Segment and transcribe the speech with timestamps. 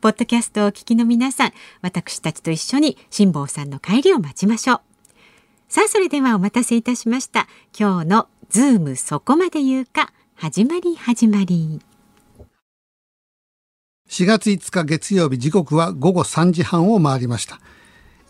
[0.00, 4.80] ポッドキャストをお聞きの皆さん、私たちと一緒に辛坊さんの帰りを待ちましょう。
[5.68, 7.46] さあ、それではお待たせいたしました。
[7.78, 11.82] 今日のズームそこまで言うか、始まり始まり。
[14.08, 17.60] 4月5日月曜日時刻は午後3時半を回りました。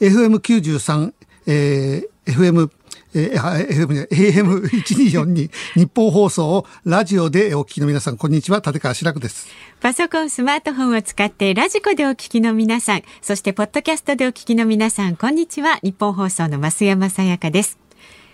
[0.01, 1.13] FM93、
[1.47, 2.69] えー、FM
[3.15, 8.63] えー、AM1242 ニッポン放送をラジオでお聞きの皆さん、こんにちは。
[8.65, 9.49] 立川志らくです。
[9.81, 15.79] パソコン、スマートフォンを使ってラジコでお聞きの皆さん、そしてポッドキャストでお聞きの皆さん、こんにちは。
[15.83, 17.79] ニッポン放送の増山さやかです。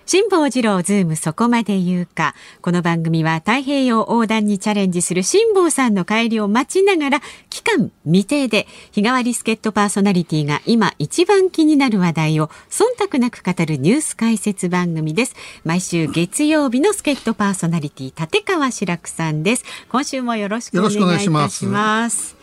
[0.07, 2.37] 辛坊治郎ズームそこまで言うか。
[2.63, 15.35] この番組は太平洋横断にチャレンジする辛坊さんの帰りを待ちながら、期間未定で日替わり助っ人パーソナリティが今一番気になる話題を忖度なく語るニュース解説番組です。
[15.65, 19.65] 毎週月曜日の助っ人パーソナリティ、立川志らくさんです。
[19.89, 21.67] 今週もよろしくお願いいたします。
[21.67, 22.37] ます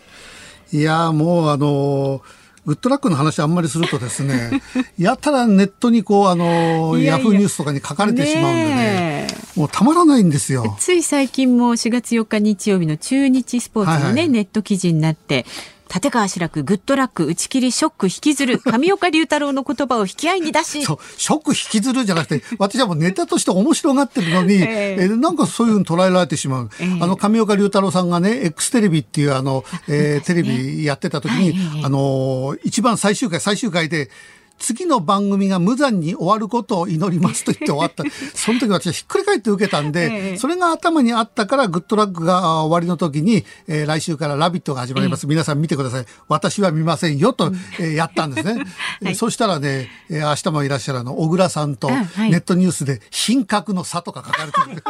[0.74, 4.62] いやもうあのーグッドラックの話あんまりするとですね、
[4.98, 10.78] やたらネットにこう、あの、ヤフーニュースとかに書かれてしまうんでね、もうたまらないんですよ。
[10.80, 15.46] つい最近も4月4日日曜日の中日スポーツのね、はいはい、ネット記事になって、
[15.94, 34.10] 立川志らくグッドラック打ち切りショック引きずる上岡龍太郎の言葉を引き合いに出しそうショック引きずるじゃなくて私はもうネタとして面白がってるのに、 えー、えー、なんかそういうふうに捉えられてしまう、えー、あの上岡龍太郎さんがね X テレビっていうあの、えー、テレビやってた時に、はい、あの一番最終回最終回で
[34.60, 38.04] 次の番組が無残に終わることを祈りますと言って終わった。
[38.34, 45.28] その時私はひっくり返って受けたんで、それが頭にあったからグッドラックが終わりの時に、えー、来週からラビットが始まります。
[45.28, 46.06] 皆さん見てください。
[46.28, 48.64] 私は見ませんよと、えー、やったんですね。
[49.04, 54.84] はい、そしたらね、えー、明日もいらっしゃるの、小倉さんとネットニュースで品格の差とか書かれてる。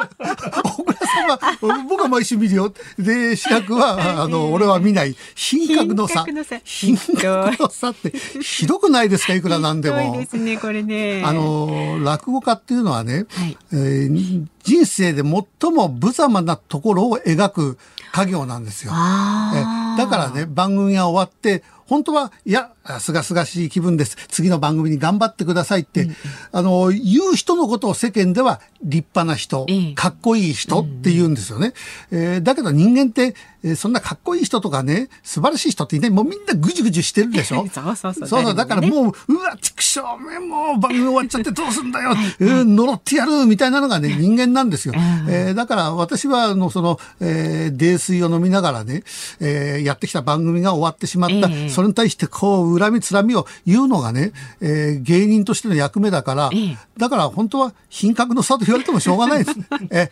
[1.14, 2.74] さんは、僕は毎週見るよ。
[2.98, 5.16] で、志らくは、 あの、俺は見ない。
[5.36, 6.26] 品格の差。
[6.64, 9.34] 品格の差って、ひどくないですか？
[9.34, 10.18] いくらなんでも。
[10.18, 11.22] ですね、これね。
[11.26, 17.78] あの、落語家っていうのはね、はい、えー、人生で最も無様なところを描く
[18.12, 18.94] 家業なんですよ。
[18.94, 24.18] えだからね、番組が終わって、本当は、いや、すがすがしい気分です。
[24.30, 26.16] 次の番組に頑張ってくださいって、うん、
[26.52, 29.66] あの、言う人のことを世間では立派な人、
[29.96, 31.74] かっこいい人って言うんですよね。
[32.12, 36.10] うん、えー、だけど人間って、えー、そんなかっこいい人とかね、素晴らしい人っていない。
[36.10, 37.66] もうみんなぐじぐじしてるでしょ？
[37.74, 38.28] そうそうそう。
[38.28, 38.56] そうそう。
[38.56, 42.12] だからもう、うわ、畜生め、もう番組終わっちゃってどうすんだよ。
[42.40, 44.94] えー、呪ってやるみたいなのがね、人間なんですよ。
[45.30, 49.04] えー、だから私は、あの、その、えー、泥酔を飲みながらね、
[49.40, 51.36] えー、やってきた番組が終わってしまった。
[51.36, 59.58] えー、それに対してこう、恨みつらみを言うのがね、えー、芸人としての役目だから、えー、だから本当は品格の差と言われてもしょうがないです。
[59.92, 60.10] え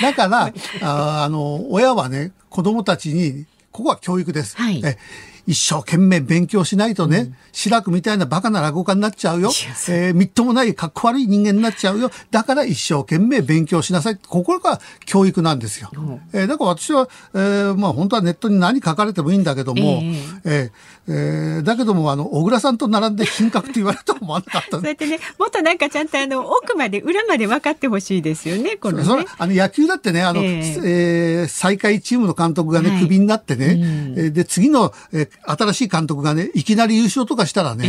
[0.00, 4.56] だからあ、あの、親はね、子供たちに、ここは教育です。
[4.56, 4.98] はい、え
[5.46, 9.50] 一生懸命勉強しないとね、うん、志らくみたいなバカな落語家になっちゃうよ。
[9.88, 12.10] えー、みっともないかっこ悪い人間になっちゃうよ。
[12.30, 14.16] だから一生懸命勉強しなさい。
[14.16, 15.90] ここが教育なんですよ。
[15.94, 20.70] うん、えー、だから私は、えー、まあ本当はネットに何書かれてもいいんだけども、えー、えー、
[21.08, 24.78] えー、だけども、あの、小倉さんと並んで品格って言われても思わなかった。
[24.78, 37.84] そうやってね、もっとなんかちゃんとあの、奥まで、裏まで分かってほしいですよね、この、ね、それあの、野球だってね、あの、えー、えー、最下位チームの監督がね、はい、クビになってね、うん、で、次の、えー、新しい監督がね、いきなり優勝とかしたらね、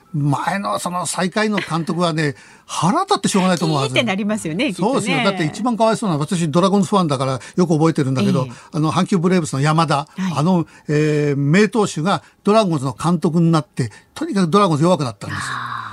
[0.00, 3.90] ー前のその最下位の監督はね、腹立ってしょうがないと思うはず。
[3.90, 5.24] ってなりますよね、そうですよ。
[5.24, 15.44] だって一番かわいそうな私ドラゴンズファンだからよく覚えてるんだけど、えー、あの、阪急ブレーブスの山田、はい、あの、えー、名投手がドラゴンズの監督になって、とにかくドラゴンズ弱くなったんですよ。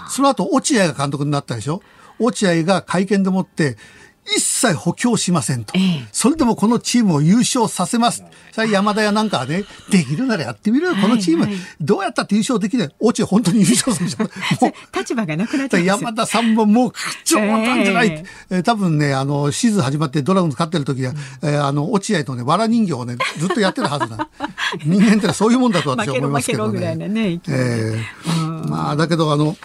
[0.10, 1.82] その後、落合が監督になったでしょ
[2.20, 3.78] 落合が会見でもって、
[4.26, 6.08] 一切補強しませんと、ええ。
[6.12, 8.24] それでもこのチームを優勝させます。
[8.52, 11.54] それ山田やなんかはね、できるならやってみろよ、このチーム、はい。
[11.54, 12.90] はいどうやったって優勝できない？
[13.00, 14.24] 落ち本当に優勝するでしょ。
[14.24, 14.30] も
[14.94, 16.94] う立場がなくなっちゃう山田さんももう
[17.26, 18.58] 冗談じゃない、ええ。
[18.60, 24.30] ー多分ね、あの、シーズン始まってドラゴンズ勝ってる時は、えーあの、落合とね、藁人形をね、ずっとやってるはずだ。
[24.86, 27.42] 人間ってのはそういうもんだと私は思いますけど 負けろ負けろぐらいなねね。
[27.50, 28.70] えー。
[28.70, 29.58] まあ、だけど、あの、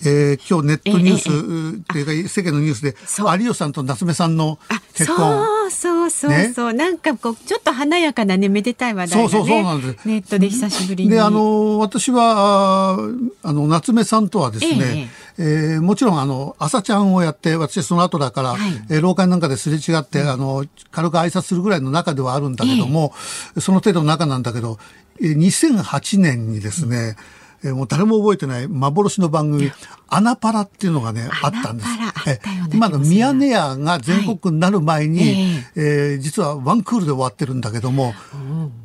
[0.00, 2.94] えー今日ネットニュース、っていうか世間のニュースで
[3.38, 5.16] 有吉さんと夏目さんのあ結婚。
[5.16, 10.08] そうそうそうそう、なんかこうちょっと華やかなねめでたい話題がねそうそうそうなんです。
[10.08, 11.10] ネットで久しぶりに。
[11.10, 12.98] であの私は
[13.42, 18.60] あの夏目さんとはですね、えーもちろんあの朝ちゃんをやって私その後だから、はい。
[18.90, 23.12] えー廊下なんかですれ違って、あの軽く挨拶するぐらいの仲ではあるんだけども、
[23.58, 24.78] その程度の仲なんだけど、
[25.20, 27.16] えー2008年にですね、
[27.64, 29.70] えーもう誰も覚えてない幻の番組
[30.08, 31.88] 「アナパラ」っていうのがねあったんです。
[31.88, 32.70] アナパラあったような気がす。
[32.70, 35.64] る今のミヤネ屋が全国区になる前に、はい。
[35.76, 38.14] えー実はワンクールで終わってるんだけども、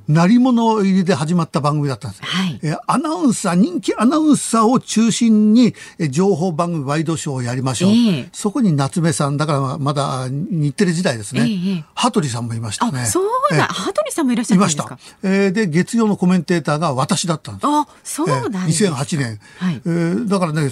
[0.07, 2.23] 鳴り物入りで始まった番組だったんです。
[2.23, 2.59] はい。
[2.63, 7.91] えーアナウンサー、人気アナウンサーを中心に、えー情報番組ワイドショーをやりましょう。
[7.91, 8.29] ええ。
[8.33, 11.41] そこに夏目さん、だからまだあ日テレ時代ですね。
[11.47, 13.01] ええ羽鳥さんもいましたね。
[13.01, 14.97] あそうだ、えー羽鳥さんもいらっしゃいました。
[15.23, 17.67] えーで、月曜のコメンテーターが私だったんです。
[17.67, 19.81] あそうなんです、えー2008年、はい。
[19.85, 20.69] えーだからね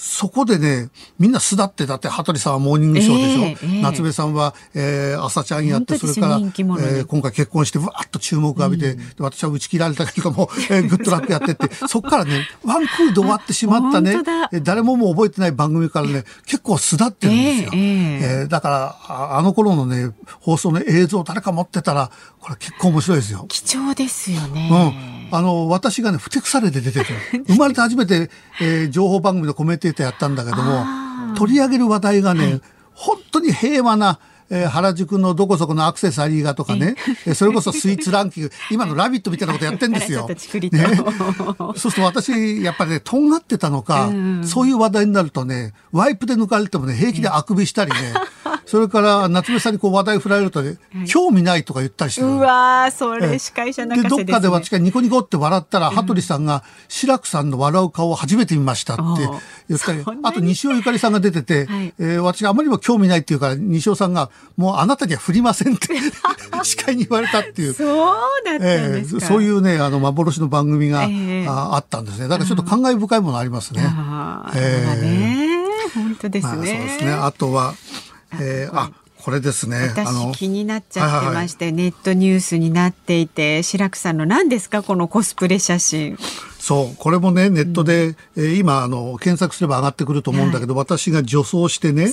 [0.00, 3.82] そこでねみんな巣立ってだって羽鳥さんはモーニングショーでしょ、ええええ。
[3.82, 11.74] 夏目さんは、えー朝ちゃんやってそれから、えー今回結婚してわーっと注目を浴びて、で私は打ち切られたけども、えーグッドラックやってって。
[11.88, 14.18] そこからねワンクールで終わってしまったね。
[14.62, 17.70] 誰ももう覚えてない番組からね結構巣立ってるんですよ。
[17.74, 18.40] ええええ。
[18.42, 23.46] えーだからああの頃のね放送の映像誰か持ってたらこれ結構面白いですよ。
[23.48, 24.68] 貴重ですよね。
[24.70, 27.06] うん、あの私がねふてくされて出てて
[27.46, 28.30] 生まれて初めて、
[28.60, 30.84] えー情報番組のコメンテーターやったんだけども
[31.36, 32.60] 取り上げる話題がね、
[32.94, 34.18] 本当に平和な、
[34.50, 36.94] えー原宿のどこそこのアクセサリーがとかね、
[37.26, 40.26] えーそれこそスイーツランキング今の「ラビット!」みたいなことやってんですよ。
[40.72, 44.46] ね、そうすると私やっぱりねとんがってたのか、うん。
[44.46, 48.14] そういう話題になるとねワイプで抜かれてもね平気であくびしたりね、
[48.68, 50.76] それから夏目さんにこう話題振られるとね、
[51.06, 52.26] 興味ないとか言ったりしてる。
[52.26, 59.02] うわーそれ司会者泣でかせです、ね、どっかで私がニコニコって笑ったら、羽鳥さんが志らくさんの笑う顔を初めて見ましたって
[59.70, 61.94] 言ったりあと西尾ゆかりさんが出てて、はい。
[61.98, 65.94] えー私があまりにも興味ないっていうから西尾さんがもうあなたには振りませんって
[66.62, 67.72] 司会に言われたっていう。
[67.72, 68.14] そう
[68.44, 71.46] だったんえそういうねあの幻の番組が、ええ。
[71.48, 72.28] ああったんですね。
[72.28, 73.82] だからちょっと感慨深いものありますね。
[73.86, 75.48] あーえーね
[75.94, 77.12] 本当ですね,、まあ、そうですね。
[77.12, 77.74] あとは、
[78.34, 78.90] えーあ
[79.20, 79.92] これですね。
[79.96, 86.16] あの私気になっちゃってまして、ネットニュースになっていて白くさんの何ですかこのコスプレ写真。
[86.60, 92.12] そうこれもねネットで、えー今あの検索すれば上がってくると思うんだけど、私が女装してね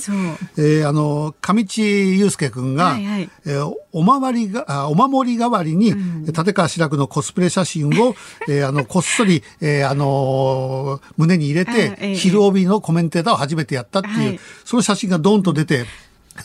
[0.56, 3.30] えーあの上地雄介君が、はいはい。
[3.46, 5.94] えーお守りがあお守り代わりに、
[6.26, 8.14] 立川志らくのコスプレ写真を、
[8.48, 14.40] えーあのこっそり、えーあのー胸に入れあて、ええ昼帯のコメンテーターを初めてやったっていう、はい。
[14.64, 15.86] その写真がドンと出て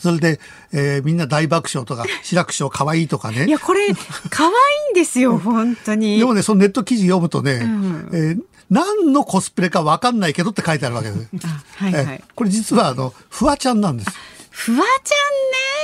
[0.00, 0.40] それで、
[0.72, 3.46] えーみんな大爆笑とか志らく師匠かわいいとかね。
[3.46, 3.88] いやこれ
[4.30, 4.52] 可愛い
[4.92, 6.18] んですよ本当に。
[6.18, 8.08] でもね、そのネット記事読むとね、ん。
[8.12, 11.28] えー何のコスプレか分かんないけどって書いてあるわけです。
[11.44, 14.10] あはいはい、えーこれ実はあの、フワちゃんなんです。
[14.50, 14.92] フワちゃんね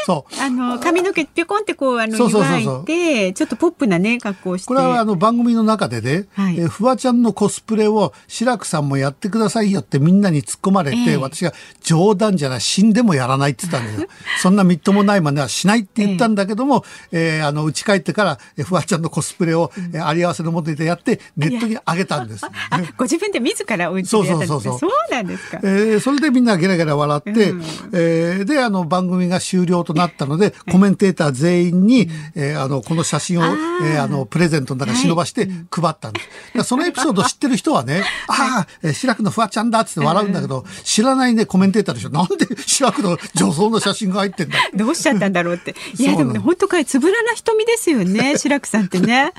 [0.08, 0.40] そう。
[0.42, 2.58] あの髪の毛ぴょこんってこうあのそうそうそうそう。
[2.60, 4.66] 湯がいてちょっとポップなね格好をして。
[4.68, 6.58] これはあの番組の中でね、はい。
[6.58, 11.16] えーフワちゃんのコスプレを志らくさんもやってくださいよってみんなに突っ込まれて、ええ。
[11.18, 14.08] 私が冗談じゃない死んでもやらないって言ったんだよ
[14.40, 22.46] そんなみっともない真似はしないって言ったんだけども、えーあの家帰ってからえーフワちゃんのコスプレを、えーあり合わせのもとでやってネットに上げたんです。
[22.70, 24.90] あご自分で自らお家でやったんですそうそうそうそう。
[24.90, 25.58] そうなんですか。
[25.62, 27.62] えーそれでみんなゲラゲラ笑って、うん。
[27.92, 36.20] えーであの番組が終了となったのでコメンテーター全員に、えーあのこの写真を、えーあのプレゼントの中に忍ばして配ったんで
[36.54, 42.10] す、そのエピソード知ってる人はね「ああ、えー志らくのフワちゃんだ」って笑うんだけど、知らないねコメンテーターでしょ。
[42.10, 45.74] なんで志らくの女装の写真が入ってんだ どうしちゃったんだろうって。
[45.98, 49.32] いやでもね本当かいつぶらな瞳ですよね白くさんってね。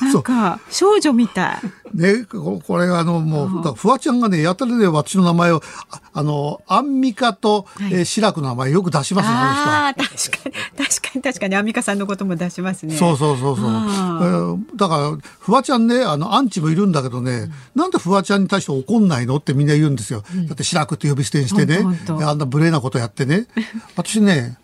[0.00, 1.58] なんか少女みたい。
[1.94, 7.92] ね、ここれがあのもう、フワちゃんがねやたらね私の名前をああのアンミカと、はい。
[7.94, 9.99] えー志らくの名前よく出しますねあの人は。
[10.02, 12.96] 確かに確かに確かにアンミカさんのことも出しますね。
[12.96, 13.66] そうそうそうそう。
[13.66, 20.22] えあーだから、フワちゃんね、あの、アンチもいるんだけどね、なんでフワちゃんに対して怒んないのってみんな言うんですよ。
[20.46, 21.80] だって、白くって呼び捨てにしてね
[22.22, 23.46] あんな無礼なことやってね。
[23.96, 24.58] 私ね、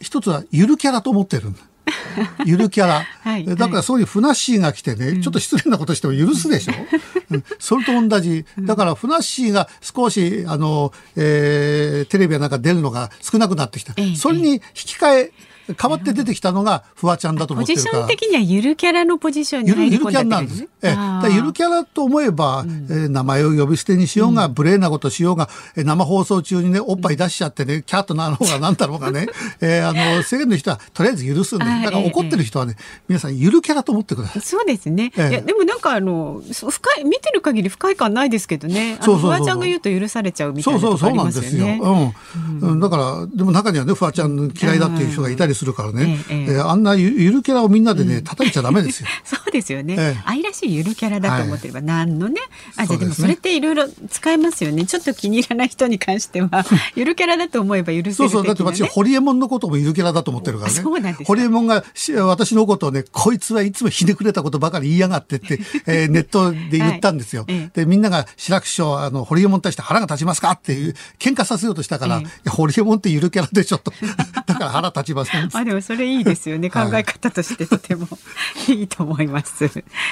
[0.00, 1.60] 一つはゆるキャラと思ってるんだ。
[2.44, 3.04] ゆるキャラ。
[3.22, 6.72] はい、だからそういうふなっしーが来てね、ちょっと失礼なことしても許すでしょ、
[7.30, 8.44] うん、それと同じ。
[8.60, 13.94] だからふなっしーが少し、あの、えー、テレビやなんか出るのが少なくなってきた。
[14.16, 15.32] それに引き換え、
[15.80, 17.92] 変わって出てきたのがフワちゃんだと思ってるから。
[17.92, 20.68] ポジション的にはゆるキャラのポジションに入り込んだ、ゆるキャラなんです。
[20.82, 20.96] え
[21.30, 29.26] え、ゆるキャラと思えば、うん、えー、名前を呼び捨てにしようが、うん、無礼なことしようが、え生放送中にね、おっぱい出しちゃってね、キャットなのが何だろうがね、
[29.60, 32.76] えー、あの、世間の人はとりあえず許すんで、だから怒ってる人はね、
[33.08, 34.42] 皆さんゆるキャラと思ってください。
[34.42, 35.12] そうですね。
[35.16, 38.98] ええ、いや、でもなんかあの、深い、見てる限り不快感ないですけどね。
[39.02, 41.48] そうそうフワちゃんが言うと許されちゃうみたいなとこありますよね。
[41.50, 42.70] そうそうそうなんですよ。
[42.70, 42.80] うん。
[42.80, 46.24] だから、でも中にはね、フワちゃん嫌いだっていう人がいたりするからね。
[46.28, 49.08] えええー、あんなゆゆるキャラをみんなでね、叩いちゃダメですよ。
[49.24, 52.40] そうですよね、えー、愛らしいゆるキャラだと思ってれば、何のね、
[52.76, 54.86] あ、じゃでもそれっていろいろ使えますよね。
[54.86, 60.80] ちょっと気に入らない人に関しては、ゆるキャラだと思えば許せる、ね、そうそう、だって私、ホリエモンのこともゆるキャラだと思ってるからね。
[60.80, 61.84] そうなんですホリエモンが
[62.24, 67.44] 私のことをね、こいつはいつもひねくれたことばかり言いやがってって、 えー、ネットで言ったんですよ。
[67.48, 73.92] はい、で、みんなが志らく師匠、あの、ホリエモンに対して腹が立ちますかっていう、喧嘩させようとしたから、えホリエモンってゆるキャラでしょと。
[74.46, 75.45] だから腹立ちません。
[75.52, 76.70] あ、でもそれいいですよね。
[76.70, 78.06] 考え方としてとても
[78.68, 79.68] いいと思います。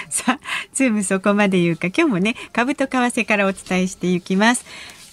[0.08, 0.40] さあ、
[0.72, 4.64] ズームそこまで言うか、今日もね、株と為替からお伝えしていきます。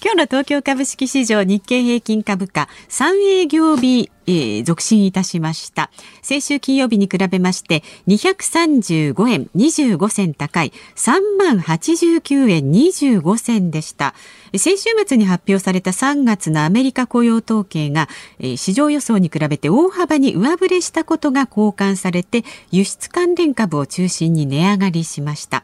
[0.03, 5.91] 今日の東京株式市場日経平均株価3営業日、えー、続伸いたしました。
[6.23, 14.15] 先週金曜日に比べまして235円25銭高い3万89円25銭でした。
[14.57, 25.63] 先週末に発表された3月のアメリカ雇用統計が、えー、市場予想に比べて大幅に上振れしたことが好感されて輸出関連株を中心に値上がりしました。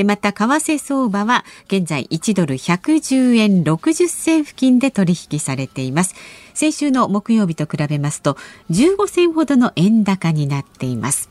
[0.00, 6.14] でまた為替相場は現在1ドル110円60銭付近で取引されています。
[6.54, 8.38] 先週の木曜日と比べますと
[8.70, 11.28] 15銭ほどの円高になっています。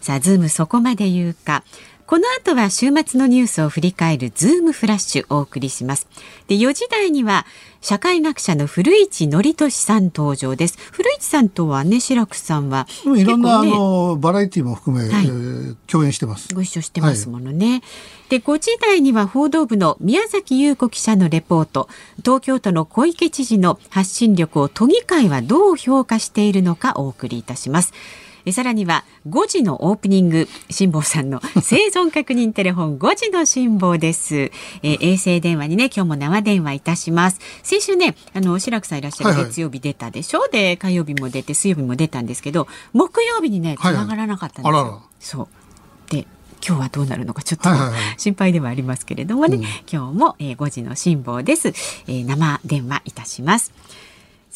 [0.00, 1.64] さあズームそこまで言うか。
[2.08, 6.08] この後は週末のニュースを振り返るズームフラッシュお送りします。
[6.46, 7.44] で、4時台には
[7.82, 10.78] 社会学者の古市憲寿さん登場です。
[10.90, 16.54] 古市さんとはね、白くさんは、ね、いろんなあのバラエティも含め、はい、えー、共演してます。
[16.54, 17.72] ご一緒してますものね。
[17.72, 17.82] はい、
[18.30, 21.90] で、5時台には報道部の宮崎優子記者のレポート、
[22.24, 27.92] 東京都の小池知事の発信力を都議会はどう評価しているのかお送りいたします。
[28.52, 37.40] さらには5時のオープニング辛坊さんの生存確認テレフォン 5時の辛坊です、えー、衛星電話にね今日も生電話いたします。
[37.62, 45.48] 先週ねあの白くさんいらっしゃる月曜日出たでしょ、はいはい、で火曜日も出て水曜日も出たんですけど木曜日にね繋がらなかったんですよ、はいはい、そう。
[46.10, 46.26] で
[46.66, 47.68] 今日はどうなるのかちょっと
[48.16, 53.72] 心配ではありますけれどもね、はいはい、今日も、えー、5時の辛抱です、えー、生電話いたします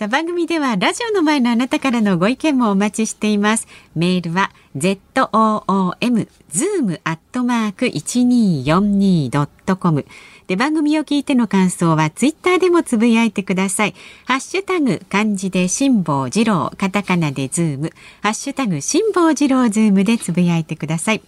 [0.02, 3.68] さあ番組ではラジオの前のあなたからのご意見もお待ちしています。
[3.94, 10.04] メールは z o o m zoom アットマーク一二四二ドットコム
[10.48, 13.94] で番組を聞いての感想はツイッターでもつぶやいてください。
[14.24, 17.92] ハッシュタグ漢字で辛坊治郎カタカナでズーム
[18.22, 21.22] ハッシュタグ辛坊治郎ズームでつぶやいてください。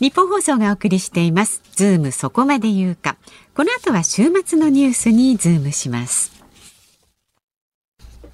[0.00, 1.60] ニッポン放送がお送りしています。
[1.72, 3.18] ズームそこまで言うか。
[3.54, 6.41] この後は週末のニュースにズームします。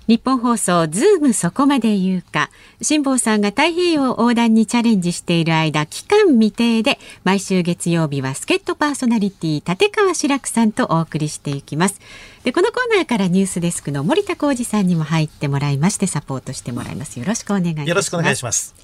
[0.08, 2.50] ニッポン放送ズームそこまで言うか。
[2.80, 12.00] 辛坊さんが太平洋横断にチャレンジしている間期間未定で毎週月曜日は助っ人パーソナリティ立川志らくさんとお送りしていきます。
[12.42, 17.20] でこのコーナーからニュースデスクの森田浩二さんにも入ってもらいましてサポートしてもらいます。
[17.20, 17.88] よろしくお願いします。
[17.88, 18.74] よろしくお願いします。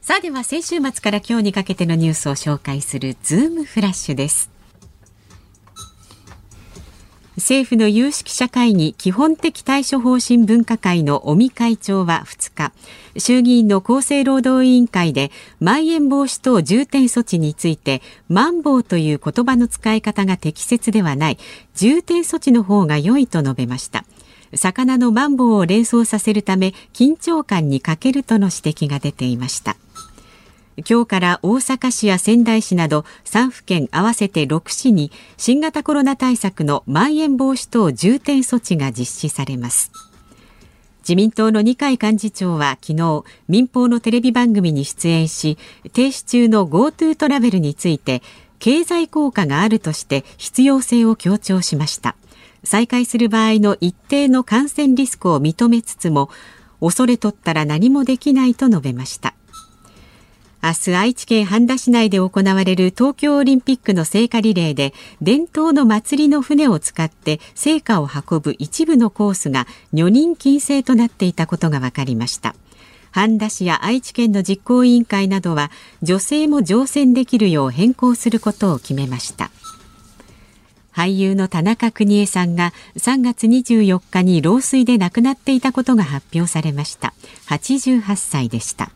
[0.00, 4.48] さあでは先週末から今日にかけてのニュースを紹介するズームフラッシュです
[7.36, 12.72] 政府の有識者会議基本的対処方針分科会の尾身会長は2日
[13.18, 21.38] 衆議院の厚生労働委員会でまん延防止等重点措置についてまん防という言葉の使い方が適切ではない
[21.74, 24.04] 重点措置の方が良いと述べました。
[24.54, 29.76] 魚のマンボウを連想させるため緊張感に欠けるとの指摘が出ていました。
[30.88, 39.92] 今日から大阪市や仙台市など3府県合わせて6市に新型コロナ対策のまん延防止等重点措置が実施されます。
[41.00, 45.58] 自民党の二階幹事長は昨日民放のテレビ番組に出演し
[45.92, 48.22] 停止中の GoTo トラベルについて
[48.58, 52.16] 経済効果があるとして必要性を強調しました。
[52.62, 56.28] 再開する場合の一定の感染リスクを認めつつも
[56.80, 59.34] 恐れとったら何もできないと述べました。
[60.62, 72.54] 明日愛知県半田市内で行われる東京オリンピックの聖火リレーで伝統の祭りの船を使って聖火を運ぶ一部のコースが女人禁制となっていたことが分かりました。
[73.10, 75.70] 半田市や愛知県の実行委員会などは
[76.02, 79.50] 女性も乗船できるよう変更することを決めました。
[80.92, 87.14] 俳優の田中邦衛さんが3月24日に老衰で亡くなっていたことが発表されました。
[87.48, 88.90] 88歳でした。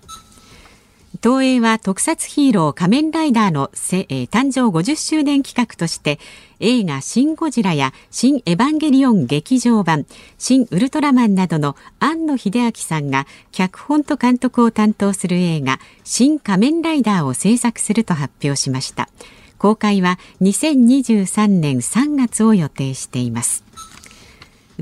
[1.24, 6.18] 東映は特撮ヒーロー仮面ライダーの、えー、誕生50周年企画として
[6.60, 10.04] 映画シン・ゴジラやシン・エヴァンゲリオン劇場版、
[10.36, 19.08] シン・ウルトラマンなどの庵野秀明さんが脚本と監督を担当する映画新仮面ライダーを制作すると発表しました。
[19.56, 23.64] 公開は2023年3月を予定しています。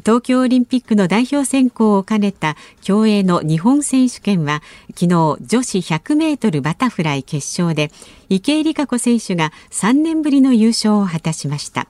[0.00, 4.62] 東京オリンピックの代表選考を兼ねた競泳の日本選手権は
[4.94, 7.90] 昨日女子100メートルバタフライ決勝で
[8.28, 11.88] 池江璃花子選手が3年ぶりの優勝を果たしました。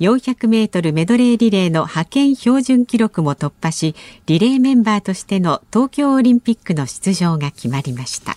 [0.00, 3.94] 400メートルメドレーリレーの派遣標準記録も突破し
[4.26, 8.36] リレーメンバーとしての東京オリンピックの出場が決まりました。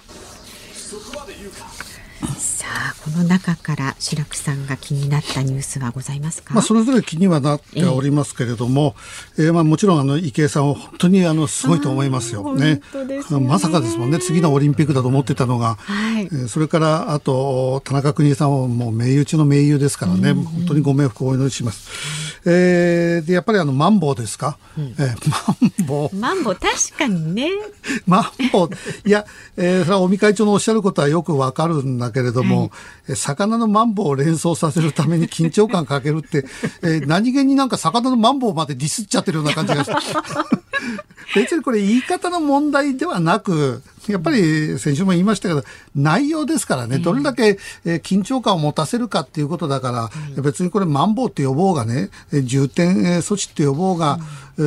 [2.70, 8.96] あこの中から白くさんが気になったニュースはございますか、まあ、それぞれ気にはなっておりますけれども、
[9.38, 12.56] えー、えー、まあ、もちろんあの池江さんは本当にあのすごいと思いますよ。
[12.56, 12.82] ね。
[13.08, 13.40] ね。
[13.42, 14.20] まさかですもんね。
[14.20, 22.29] 次のオリンピックだと思ってたのが、はい、えー、それからあと田中邦衛さんはもう盟友中の盟友ですからね、うんうん、本当にご冥福をお祈りします。
[22.46, 26.16] えー、でやっぱりあのマンボウですか、うん、えー、マンボウ。
[26.16, 27.50] マンボウ確かにね。
[28.08, 28.70] マンボウ。
[29.08, 29.26] いや、
[29.58, 32.72] えー、それは尾身会長のおっしゃることはよくわかるんだけれども、
[33.08, 36.46] はい、魚のマンボウを連想させるために緊張感かけるって、
[36.82, 39.94] えー、何気になんか魚のマンボウまでディスっちゃってるような感じがして。
[41.36, 45.64] 別にこれ言い方の問題ではなく やっぱり先週も言いましたけど、
[45.96, 54.20] 内容ですからね、どれだけ緊張感を持たせるかっていうことだから、別にこれ、マンボウって呼ぼうがね、重点措置って呼ぼうが、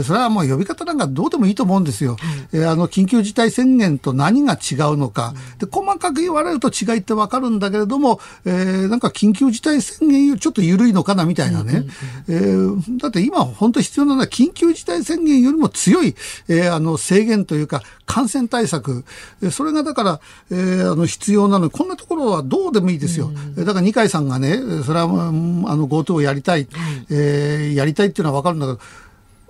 [0.03, 2.17] それはもう呼び方なんかどうでもいいと思うんですよ。
[2.55, 11.85] あの緊急事態宣言と何が違うのか、で細かく言われると違いってわかるんだけれども、えー、なんか緊急事態宣言ちょっと緩いのかなみたいなね。
[12.29, 16.15] えー、だって今本当必要なのは緊急事態宣言よりも強い、
[16.49, 19.05] えー、あの制限というか感染対策、
[19.51, 20.21] それがだから、
[20.51, 21.71] えー、あの必要なの。
[21.71, 23.31] こんなところはどうでもいいですよ。
[23.57, 26.69] だから二階さんがね、それはあの GoTo をやりたい、
[27.11, 28.79] えー、やりたいっていうのはわかるんだけど、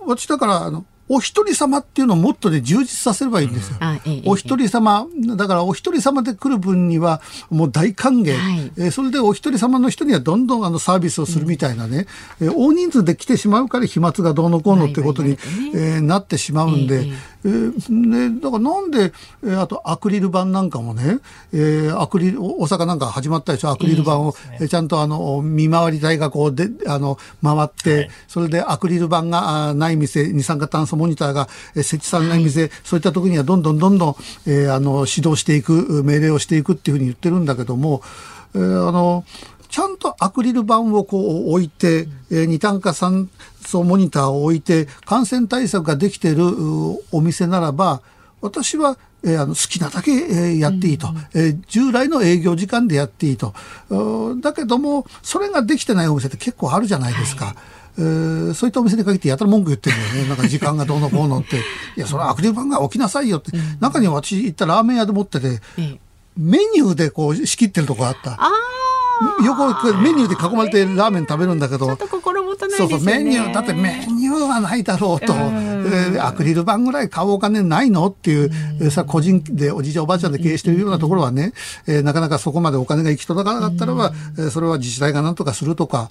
[0.05, 3.77] 私だからあのお一人様っていうのをもっとね、充実させればいいんですよ。
[4.25, 5.05] お一人様、
[5.37, 8.35] だからお一人様で来る分にはもう大歓迎。
[8.35, 12.07] はい、えー、それでお一人様の人にはどんどんあのサービスをするみたいなね、
[12.39, 15.37] うん、えー、大人数で来てしまうから飛沫がどうのこうのってことに、ね。
[15.73, 21.19] えー、なってしまうんで、えーえー、ね、だからなんで、えー、あとアクリル板なんかもね、
[21.53, 34.15] えー、アクリル、大阪なんか始まったでしょ、アクリル板を、えー、ちゃんとあの、見回り台がこうで、あの、回って、はい、それでアクリル板がない店、二酸化炭素モニターが設置されない店、はい、そういった時にはどんどんどんどん、
[34.47, 38.01] えー、あの、指導していく、命令をしていくっていうふうに言ってるんだけども、
[38.55, 39.25] えー、あの、
[39.69, 43.27] ちゃんとアクリル板をこう置いて、えー、二炭化酸
[43.65, 46.43] 素モニターを置いて感染対策ができている
[47.11, 48.03] お店ならば
[48.41, 53.53] 私はえー、あの好きなだけ、えー、やっていいと、うん、えー、従来の営業時間でやっていいと。
[54.41, 57.45] だけどもそれができてないお店って結構あるじゃないですか。
[57.45, 57.55] はい
[57.97, 60.29] えー、そういったお店に限ってやたら文句言ってるんだよね。
[60.29, 61.57] なんか時間がどうのこうのって。
[61.97, 63.55] いや、それはアクリル板が置きなさいよって。
[63.55, 65.61] うん、中には私行ったラーメン屋で持ってて、
[66.35, 68.33] メニューでこう仕切ってるとこあった。
[68.33, 68.49] あ
[69.45, 69.67] 横
[70.01, 71.95] メニューで囲まれてラーメン食べるんだけど、ね、
[72.77, 78.49] そうそうメニューだってメニューはないだろうと、えー、アクリル板ぐらい買おうお金ないのっていう、
[78.81, 81.53] えー、さ個人でおじいちゃんおばあちゃんで経営しているようなところはね、
[81.87, 86.09] えー、なかなかそこまでお金が行き届かなかったらば、えー、それは自治体が何とかするとか。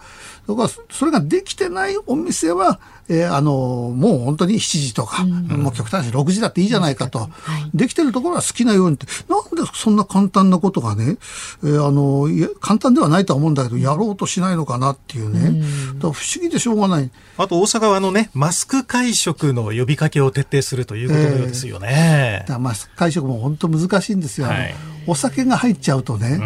[0.48, 2.80] だからそれができてないお店は、
[3.12, 11.18] えー、あのもう本当に7時とか、もう極端に6時だっていいじゃないかと、はい、できてるところは好きなようにってなんでそんな簡単なことがね、
[11.62, 12.26] えー、あの
[12.60, 15.62] 簡単ではないとは思うんだけどやろうとしないのかなっていうね、
[16.00, 17.10] 不思議でしょうがない。
[17.36, 22.44] あと大阪はあのねマスク会食の呼びかけを徹底するということのようですよね。
[22.48, 24.46] えー、マスク会食も本当難しいんですよ。
[24.46, 24.74] はい
[25.06, 26.40] お酒が入っちゃうとね、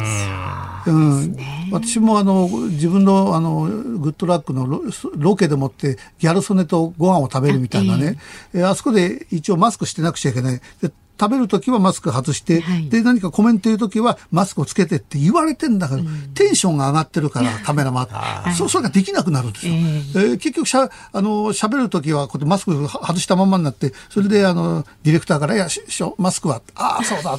[0.86, 1.36] うん、
[1.72, 4.82] 私もあの自分のあのグッドラックのロ
[5.16, 8.18] ロケでもってギャル曽根とご飯を食べるみたいなね、
[8.54, 10.60] えー、あそこで一応マスクしてなくちゃいけない。
[10.80, 19.74] で食べる時はマスク外して、はい、で何かコメント言う時はマスクをつけてって言われてんだけど、うん、テンションが上がってるから カメラマンそそれができなくなるんですよ。
[19.74, 27.38] えー、えー、結局しゃあの喋る時はこうやってマスク外したままになってそれであのディレクターから「いやししょマスクはああそうだ」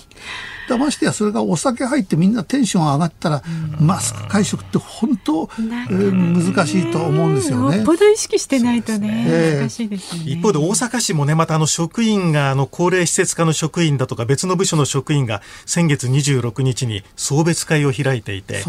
[0.68, 3.44] でましてやそれがお酒入ってみんなテンション上がったら、
[3.80, 7.78] マスク会食って本当、えー、難しいと思うんですよね。
[7.78, 10.32] よっぽど意識してないとね、難しいですよね。
[10.32, 18.62] 一方で大阪市もね、またあの職員があの高齢施設課の職員だとか別の部署の職員が先月26日に送別会を開いていて、え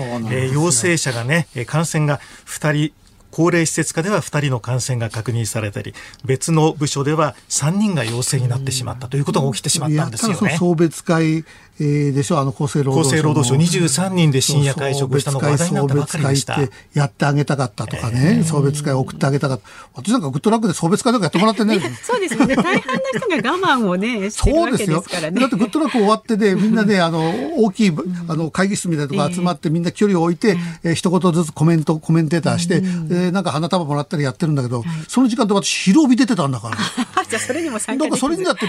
[0.47, 2.93] ー、陽性者がね、感染が2人
[3.31, 10.57] 高齢施設課では2人の感染が確認されたり別の部署では3人が陽性になってしまったということが起きてしまったんですよね。
[10.59, 11.45] 送別会
[11.81, 16.55] えー、でしょあの厚生労働省厚生労働省23人で深夜会食したのが話題になったばかりでした。
[16.55, 19.69] ってやってあげたかったとかね、送別会送ってあげたかった。
[19.95, 21.79] 私なんかグッドラックで送別会とかやってもらってね。
[22.03, 22.57] そうですよね。
[22.57, 25.41] 大半の人が我慢をね してるわけですからね。
[25.41, 27.93] だってグッドラック終わってで、みんなねあの大きい
[28.29, 36.77] あの会議室みたいなとこ集まって、みんな距離を置いて、えー、一言ずつコメントコメンテーターして、えー、なんか花束もらったりやってるんだけど、その時間で私昼帯出てたんだから。
[37.29, 38.67] じゃそれにも参加なんかそれにだって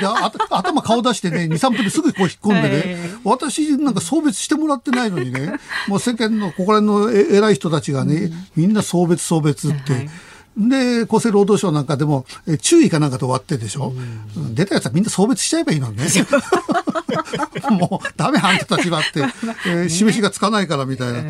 [0.50, 5.54] 頭顔出してね23分ですぐこう引っ込んでね、 私なんか送別してもらってないのにね、
[5.88, 9.94] もう世間のここら辺の偉い人たちがね、みんな送別送別って。
[9.94, 10.10] はい
[10.58, 13.94] で、厚生労働省なんかでも、え注意かなんかで終わってでしょ？
[14.36, 16.06] うん、出たやつはみんな送別しちゃえばいいのね。
[17.72, 19.22] もう、ダメあんたたちはって、
[19.68, 21.24] えー、示しがつかないからみたいな。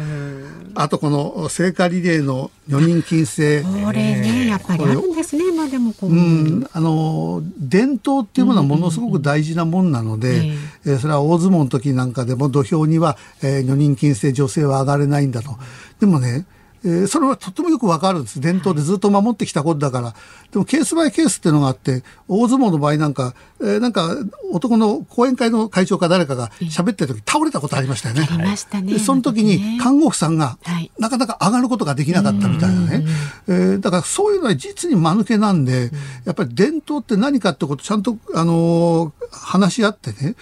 [0.75, 3.61] あとこの聖火リレーの4人禁制。
[3.63, 6.09] これね、やっぱりあるんですね、まあでもこう。
[6.11, 10.53] うん、あの、伝統っていうものはものすごく大事なもんなので、
[10.85, 15.57] えー、それは大相撲の時なんかでも土俵には、えー、4人禁制女性は上がれないんだと。
[15.99, 16.45] でもね、
[16.83, 18.39] えー、それはとってもよくわかるんです。
[18.39, 20.13] 伝統でずっと守ってきたことだから。
[20.51, 24.15] でもケースバイケースっていうのがあって、大相撲の場合なんか、えー、なんか
[24.51, 28.27] 男の講演会の会長か誰かが喋ってる時倒れたことありましたよね。
[28.29, 28.97] ありましたね。
[28.99, 30.57] その時に看護婦さんが
[30.97, 33.05] なかなか上がることができなかったみたいなね。
[33.47, 35.91] えー、だからそういうのは実に間抜けなんで、
[36.25, 40.35] やっぱり伝統って何かってことちゃんと、あのー、話し合ってね、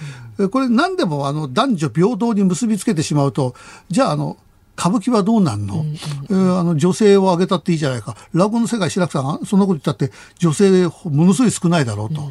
[0.52, 3.56] これ何でもあの男女平等に結びつけてしまうと、
[3.90, 4.38] じゃああの、
[4.78, 5.84] 歌舞伎はどうなんの,、
[6.30, 8.16] えー、あの女性を挙げたっていいじゃないか。
[8.34, 12.22] 落語の世界志らくさんがそんなこと言ったって女性ものすごい少ないだろうと。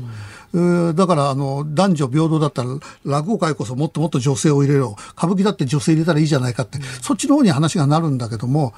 [0.54, 2.68] えー、だからあの男女平等だったら
[3.04, 4.96] 落語界こそもっともっと女性を入れろ。
[5.18, 8.74] 歌舞伎だって女性入れたらいいじゃないかって、うん、そっちの方に話がなるんだけども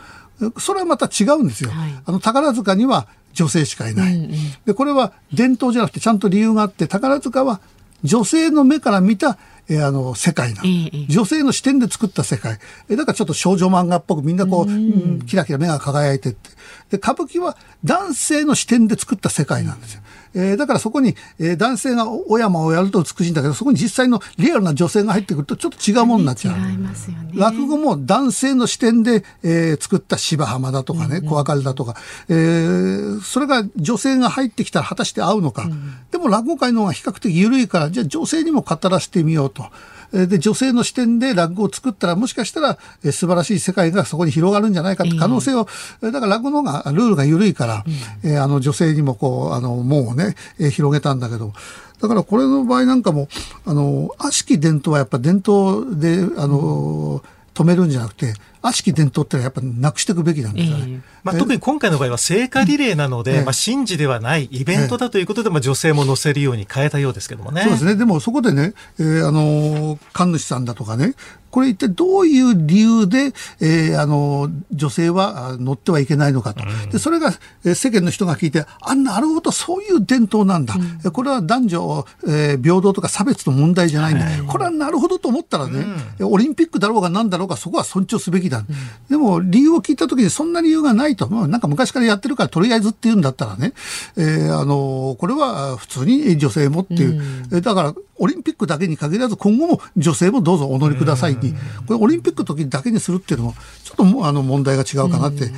[0.58, 1.70] それはまた違うんですよ。
[1.70, 4.30] はい、あの宝塚には女性しかいない、うんうん、
[4.64, 7.60] でこれは伝統じゃなくてちゃんと理由があって宝塚は
[8.02, 9.36] 女性の目から見た
[9.70, 10.62] えー、あの世界な
[11.08, 16.50] 女性の視点で作った世界、えー、だからちょっと少女漫画っぽくみんなこう、うん、キラキラ目が輝いてって。
[16.90, 20.02] で歌舞伎は男性の視点で作った世界なんですよ。
[20.34, 26.58] えー、だからそこに、えー、男性がお山をやると美しいんだけどそこに実際のリアルな女性が入ってくるとちょっと違うものになっちゃう。
[26.58, 31.96] 違いますよね、落語も男性の視点で、えー、作った芝浜だとかね、小別れだとか、
[32.28, 39.66] えー、それが女性が入ってきたら果たして合うのか、うん、でも落語界の方が比較的緩いからじゃあ女性にも語らせてみようと。
[40.12, 45.68] で、女性の視点で落語を作ったら、もしかしたら、え素晴らしい世界がそこに広がるんじゃないかって可能性を、
[46.00, 47.84] だから落語の方がルールが緩いから、
[48.24, 51.52] えー、あの女性にもこう、あの、門をね、えー、広げたんだけど、
[52.00, 53.28] だからこれの場合なんかも、
[53.66, 57.22] あの、悪しき伝統はやっぱ伝統で、あの、
[57.54, 60.84] 止めるんじゃなくて、悪しき伝統ってのはやっぱなくしていくべきなんですよね。
[60.88, 67.62] えー、まあ、特に今回の場合は聖火リレーなので、えー、まあ、神事ではないイベントだということで、まあ、女性も乗せるように変えたようですけどもね。
[67.62, 67.94] そうですね。
[67.96, 71.14] でもそこでね、えー、あの、神主さんだとかね、
[71.50, 76.64] これ一体どういう理由で、えー、あの、女性は乗ってはいけないのかと。
[76.90, 77.32] で、それが、
[77.64, 80.74] え世間の人が聞いて、あ、なるほど、そういう伝統なんだ。
[81.04, 84.24] うん、これは男女、えー、平等とか差別の問題じゃないんだ。
[84.24, 85.84] はい、これはなるほどと思ったらね、
[86.18, 88.58] うん、オリンピックだろうが何だろうが、そこは尊重すべきだ。
[88.58, 88.66] うん、
[89.08, 91.28] でも、理由を聞いたときに、そんな理由がないと。
[91.28, 93.72] なんか昔からやってるから、とりあえずっていうんだったらね、
[94.16, 97.60] えー、あの、これは普通に女性もっていう。
[97.60, 101.54] だから、オリンピックだけに限らず今後も女性もどうぞお乗りくださいに、
[101.86, 103.54] これオリンピックの時だけにするっていうのも
[103.84, 105.50] ちょっともあの問題が違うかなって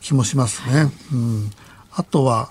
[0.00, 0.90] 気もしますね。
[1.12, 1.50] うん、
[1.92, 2.50] あとは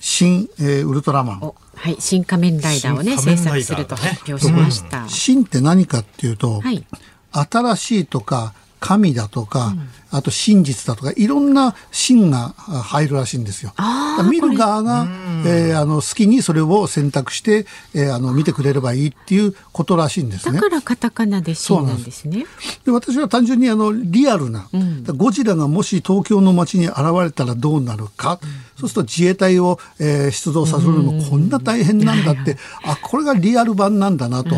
[0.00, 1.40] 新、えー、ウルトラマン。
[1.40, 5.08] はい、新仮面ライダーをね制作すると発表しました。
[5.08, 6.84] 新って何かっていうと、はい、
[7.32, 13.72] 新しいとか神だとか、うん、あと真実だとかいろんな真が入るらしいんですよ。
[14.28, 15.06] 見る側が、
[15.46, 20.54] えー、あの好きにそれを選択して、えー、あの見てくれればいいっていうことらしいんですね。
[20.54, 22.46] だからカタカナで真なんですね。
[22.84, 34.56] で私は単純にあのリアルな、うん、ゴジラがもし東京の街に現れたらどうなるか、うん、そうすると自衛隊を、えー、出動させるのもこんな大変なんだって、 あこれがリアル版なんだなと、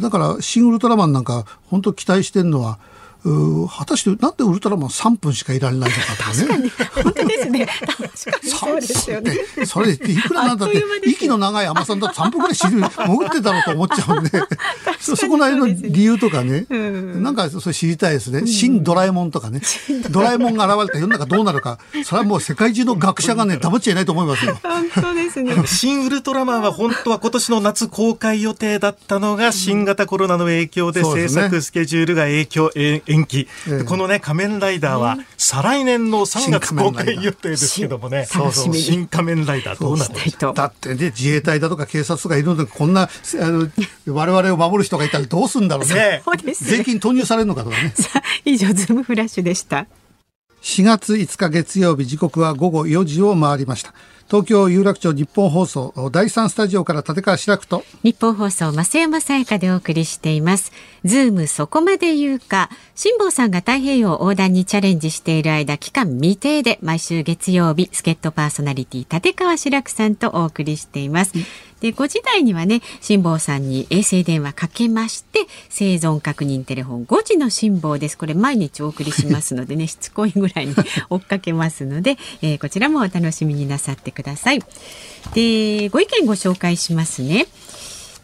[0.00, 2.78] だから「シン・ウルトラマン」なんか本当期待してるのは
[3.22, 6.70] 果たしてなんでウルトラマン3分しかいられないのかとかね。
[7.04, 7.52] 本当ですね。
[7.52, 7.66] ね。
[7.66, 9.36] 確かにそうですよね。
[9.66, 14.30] それいくらなんだって息の長い海女さんだと3分ぐらい知る潜ってたろうと思っちゃうんで
[14.98, 19.60] そこら辺の理由とかね、うん、なんかそれ知りたいですね、うん、新ドラえもんとかね。
[20.10, 20.52] ドラえもん。
[20.54, 20.98] が現れた。
[20.98, 21.78] 世の中どうなるか。
[22.04, 24.58] それはもう世界中の学者がね黙っちゃいないと思いますよ。
[24.62, 25.54] 本当ですね。
[25.66, 32.70] 新ウルトラマンは本当は今年の夏公開予定だったのが新型コロナの影響で制作スケジュールが影響、
[33.12, 33.48] 延期、
[33.86, 38.24] このね仮面ライダーは再来年の3月公開予定ですけどもね。
[38.24, 43.68] そうそう新仮面ライダーどうなるだってね自衛隊だとか警察とかいるのでこんなあの
[44.06, 46.22] 我々を守る人がいたらどうするんだろうね。
[46.54, 47.92] 税金投入されるのかとかね。
[48.44, 49.86] 以上ズームフラッシュでした。
[50.62, 53.92] 4月5日月曜日時刻は午後4時を回りました
[54.32, 57.84] 東京有楽町日本放送第三スタジオから立川志らくと。
[58.02, 60.72] 日本放送増山さやかでお送りしています。
[61.04, 62.70] ズームそこまで言うか。
[62.94, 71.34] 辛坊さんが太平洋横断にチャレンジしている間期間未定で毎週月曜日助っ人パーソナリティ立川志らくさんとお送りしています、
[71.82, 78.16] で5時台にはね辛坊さんに衛星電話かけまして生存確認テレフォン5時の辛坊です。
[78.16, 80.76] これ毎日お送りしますのでね しつこいぐらいに
[81.10, 84.60] 追っかけますので、えー、こちらもお楽しみになさってください。
[85.34, 87.48] でご意見ご紹介しますね。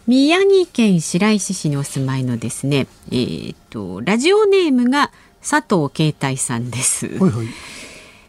[0.06, 5.10] 宮城県白石市にお住まいのですねえー、っとラジオネームが
[5.42, 7.08] 佐藤慶太さんです。
[7.08, 7.46] はいはい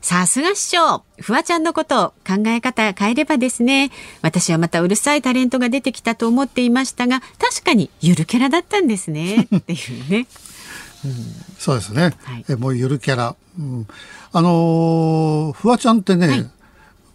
[0.01, 1.03] さすが師匠。
[1.19, 3.91] フワちゃんのことを考え方変えればですね。
[4.21, 9.47] 私はまたうるさいタレントが出てきたと思っていましたが確かにゆるキャラだったんですね。
[9.55, 10.27] っていうね、
[11.05, 11.13] うん、
[11.57, 13.87] そうですね、はい、えもうゆるキャラ、うん、
[14.31, 16.49] あのー、フワちゃんってね、はい。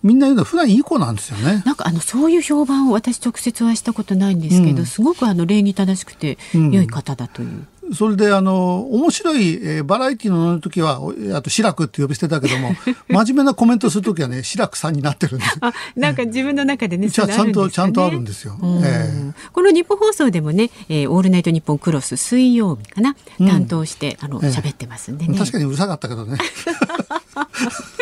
[0.03, 1.63] みんな言うの普段いい子なんですよね。
[1.65, 7.67] なんかあのそういう評判を私直接はしたことないんですけど、うん、すごくあの礼儀正しくて良い方だという。
[7.95, 11.01] それであの面白い、えー、バラエティーの時は
[11.35, 12.75] あと志らくって呼び捨てたけども
[13.09, 15.57] 真面目なコメントする時はね志らくさんになってるんです。
[15.61, 25.39] あなんか自分の中でね ちゃんとちゃんとあるんですよ、えー、この日本放送でもね、えー「オールナイトニッポンクロス」水曜日かな、担当してあの喋、ってますんでね。
[25.39, 26.39] 確かにうるさかったけどね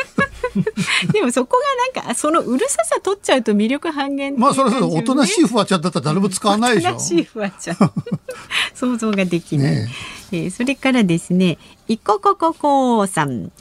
[1.13, 1.57] でもそこ
[1.95, 6.91] がなんかそのうるささ取っちゃうと魅力半減、ね、まあそれはおとなしいフワちゃんだったら誰も使わないでしょ。
[6.91, 7.77] おとなしいフワちゃん
[8.75, 9.75] 想像ができない。
[9.75, 9.89] ね
[10.33, 13.53] えー、それからですね、いここここさん、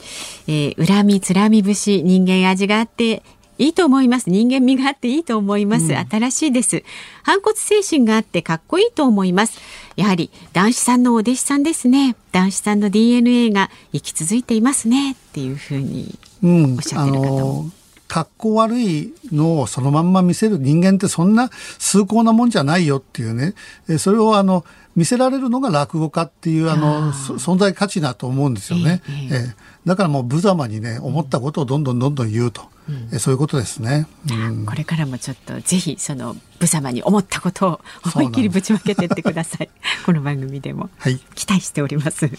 [0.46, 3.22] えー、恨みつらみ節人間味があって
[3.62, 4.28] いいと思います。
[4.28, 5.92] 人間味があっていいと思います。
[5.92, 6.82] うん、新しいです。
[7.22, 9.60] 反骨精神があってかっこいいと思います。
[9.96, 12.16] やはり男子さんのお弟子さんですね。
[12.32, 15.12] 男子さんの DNA が生き続いていますね。
[15.12, 17.60] っていうふうにおっしゃってる方も。
[17.60, 17.72] うん
[18.12, 21.48] 格好悪いのをそのまんま見せる人間ってそんな
[21.78, 23.54] 崇高なもんじゃないよっていうね、
[23.98, 29.00] それをあの見せられるのが落語家っていうあの存在価値だと思うんですよね。
[29.32, 29.54] ええ
[29.86, 32.71] だからもう無様にね思ったことをどんどんどんどん言うと。
[32.88, 37.80] うん、そういうことですね、うん、これからもちょっとぜひその無様に思ったことを
[38.14, 39.70] 思いっきりぶちまけてってください。
[40.06, 42.30] この番組でも、はい、期待しております。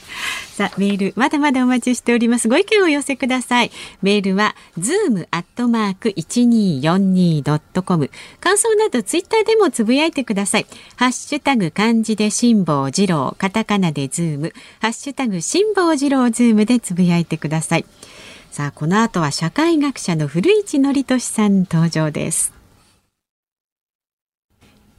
[0.56, 2.48] さあメールまだまだお待ちしております。
[2.48, 3.72] ご意見をお寄せください。
[4.02, 10.66] メールは zoom アットマーク 1242.com 感想などツイッターでもつぶやいてください。
[10.96, 13.36] ハッシュタグ漢字で辛坊治郎。
[13.38, 14.54] カタカナでズーム。
[14.80, 17.86] ハッシュタグ辛坊治郎ズームでつぶやいてください
[18.54, 22.54] さあこの後は社会学者の古市憲寿さん登場です。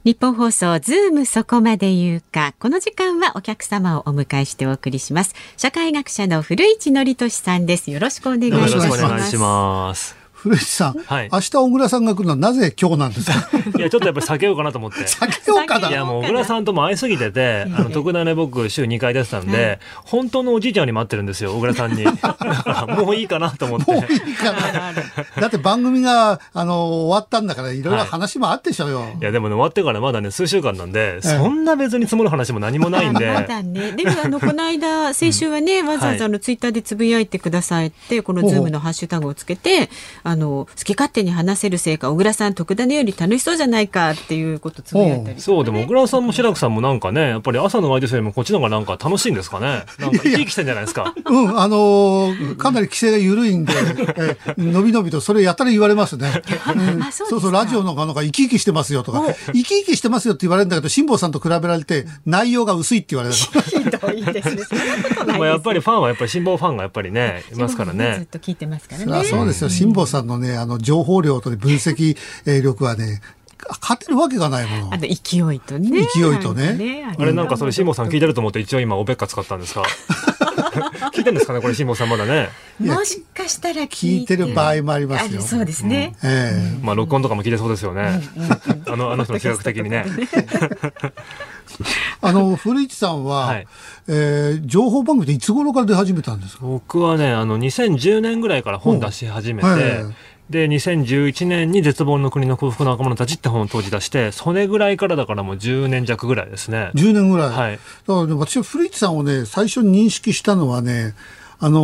[0.03, 2.53] ニッポン放送ズームそこまで言うか。
[2.59, 5.33] この時間はお客様をお迎えしてお送りします。
[5.55, 7.91] 社会学者の古市憲寿さんです。
[7.91, 8.67] よろしくお願い
[9.21, 10.24] します。
[10.45, 13.57] 古市さん、はい、明日小倉さんが来るのはなぜ今日なんですか？
[13.79, 14.99] いやちょっとやっぱり避けようかなと思って。
[14.99, 15.89] 避けようかな。
[15.89, 22.05] いやもう小倉さんとも会いすぎててあの特ダネ僕週2回出てたんで、はい、本当のおじいちゃんに待ってるんですよ小倉さんに。
[23.03, 23.91] もういいかなと思って。
[23.91, 24.93] もういいかな。
[25.41, 33.31] だって番組があの終わったんだからいろいろ話もあってしょうよ、はい、いやでもね終わってからまだね数週間なんで、そんな別に積もる話も何もないんで。
[33.33, 33.93] まだね。
[33.93, 39.89] でもあのこの間 先週はね、わざわざのツイッターでつぶやいてくださってこのズームのハッシュタグをつけて
[40.23, 49.85] あの好き勝手手に話せるせいか小倉さん特ダネより楽しそうじゃないかっていうことつぶやいたり、ね、そうでも小倉さんも志らくさんもなんかねやっぱり朝のワイドショーよりもこっちの方がなんか楽しいんですかね。
[49.97, 51.15] なんか生き生きしてんじゃないですか。
[51.25, 53.73] うんあのー、かなり規制が緩いんで、
[54.17, 56.41] えのびのびとそれやったら言われますね、
[56.75, 59.23] うん、そうそうラジオのなんか生き生きしてますよとか。
[59.47, 63.35] 生き生きしてますよって言われるんだけど辛坊さんと比べられて内容が薄いって言われる。
[65.27, 68.15] まあやっぱりファンはやっぱり辛坊ファンがやっぱりねいますからね。
[68.17, 69.23] ずっと聞いてますからね。
[69.23, 69.69] そうですよ。
[69.69, 72.17] 辛坊さんのねあの情報量と分析
[72.61, 73.21] 力はね
[73.81, 74.93] 勝てるわけがないもの。
[74.93, 75.89] あと勢いとね。
[76.13, 77.05] 勢いとね。
[77.17, 79.81] あれなんかそれ、辛坊さん聞いてると思って一応今おべっか使ったんですか？
[81.15, 82.49] 聞いてるんですかね、これ、辛坊さんまだね。
[82.79, 85.41] もしかしたら聞いてる場合もありますよ。
[85.41, 86.15] そうですね。
[86.23, 88.21] ええまあ、録音とかも聞いてそうですよね。
[88.87, 90.05] あの、あの人の気学的にね。
[92.21, 93.67] あの、古市さんは、はい、
[94.07, 96.65] えー、情報番組でいつ頃から出始めたんですか？
[96.65, 100.05] 僕はね、あの、2010年ぐらいから本出し始めて、
[100.49, 106.91] で、2011年に絶望の国の幸福の若者たちって本を当時出して、それぐらいからだからもう10年弱ぐらいですね。
[106.93, 107.49] 10年ぐらい。
[107.49, 107.73] はい。
[107.73, 107.79] だ
[108.13, 111.15] から、ね、私は古市さんをね、最初に認識したのはね、
[111.59, 111.79] あの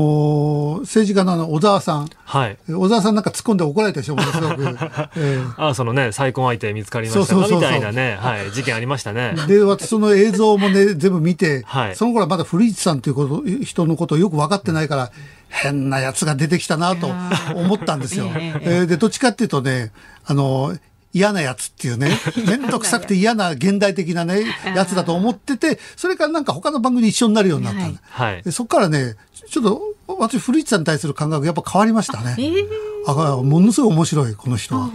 [0.77, 4.61] ー、政治家のあの小沢さん、はい、小沢さんなんか突っ込んで怒られたでしょ、ものすごく。
[5.15, 9.35] えー、あそのね、再婚相手見つかりましたかみたいなね、はい、事件ありましたね。
[9.47, 15.11] で、私、その映像もね、 全部見て、はい、その頃はまだ古市さんということ人のことをよく分かってないから、
[15.49, 17.11] 変なやつが出てきたなと
[17.55, 18.29] 思ったんですよ。
[18.61, 19.91] えー、で、どっちかっていうとね、
[20.25, 20.75] あの、
[21.13, 22.09] 嫌なやつっていうね、
[22.47, 29.15] めんどくさくて嫌な現代的なね、やつだと思ってて、それからなんか他の番組で一緒になるようになった、はい、そこからね、
[29.49, 32.35] ちょっと私古市さんに対する感覚やっぱ変わりましたね。
[32.37, 32.65] えー
[33.07, 34.89] あものすごい面白いこの人は、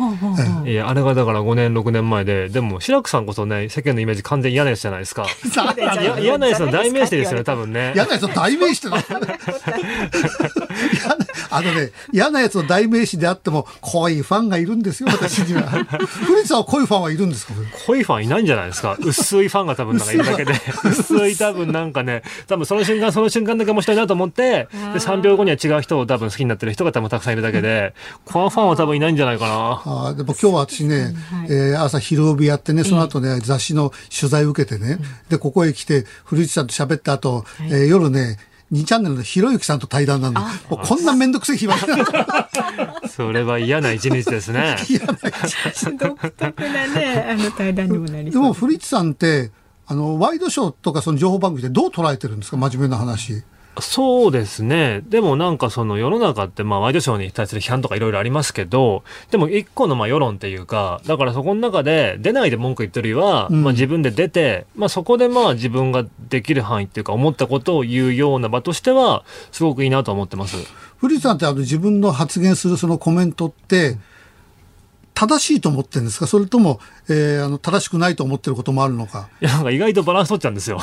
[0.65, 5.27] ええ、いやあれがだから5年6年前ででも志らくさんこそね世間のイメージ完全嫌なやつじゃないですか。
[6.21, 7.93] 嫌なやつの代名詞ですよね多分ね。
[7.95, 8.97] 嫌なやつの代名詞って
[11.51, 15.63] あのね嫌なやつの代名詞であっても濃いファンがいるんですよ私には。
[16.27, 17.55] 古市さんは濃いファンはいるんですか？
[17.87, 18.97] 濃いファンいないんじゃないですか？
[19.01, 20.53] 薄いファンが多分なんかいるだけで。
[20.85, 30.09] 薄い多分なんかね多分その瞬間その瞬間だけ面白いなと思ってで3秒後には違う人を多分好きになってる人が多分たくさんいるだけで、コアファンは多分いないんじゃないかな。
[30.09, 38.39] あでも今日は私ね、はい、えー、朝昼帯やってね、その後ね、雑誌の取材を受けてね、で、ここへ来て、古市さんと喋った後、はい、えー、夜ね、
[38.73, 40.47] 2チャンネルのひろゆきさんと対談なんで、も
[40.83, 41.75] うこんなめんどくせえ暇
[43.09, 44.77] それは嫌な一日ですね。
[44.89, 45.97] 嫌な一日。
[45.97, 49.51] 独特なね、あの対談にもなりでも古市さんって、
[49.87, 52.57] あの、ワイドショーとかその情報番組でどう捉えてるんですか？
[52.57, 53.45] 真面目な話。
[53.81, 55.03] そうですね。
[55.09, 70.57] でもなんかその世の中ってまあワイドショーに対する批判とかいろいろありますけど、でも一個のまあ世論っていうか、だからそこの中で出ないで文句言ってるよりは、まあ自分で出て、まあそこでまあ自分ができる範囲っていうか思ったことを言うような場としては、すごくいいなと思ってます。
[70.99, 73.99] 古市さんってあの自分の発言するそのコメントって、
[75.17, 76.27] 正しいと思ってるんですか？
[76.27, 79.29] それとも、えー、あの正しくないと思ってることもあるのか？
[79.41, 80.79] いやなんか意外とバランス取っちゃうんですよ。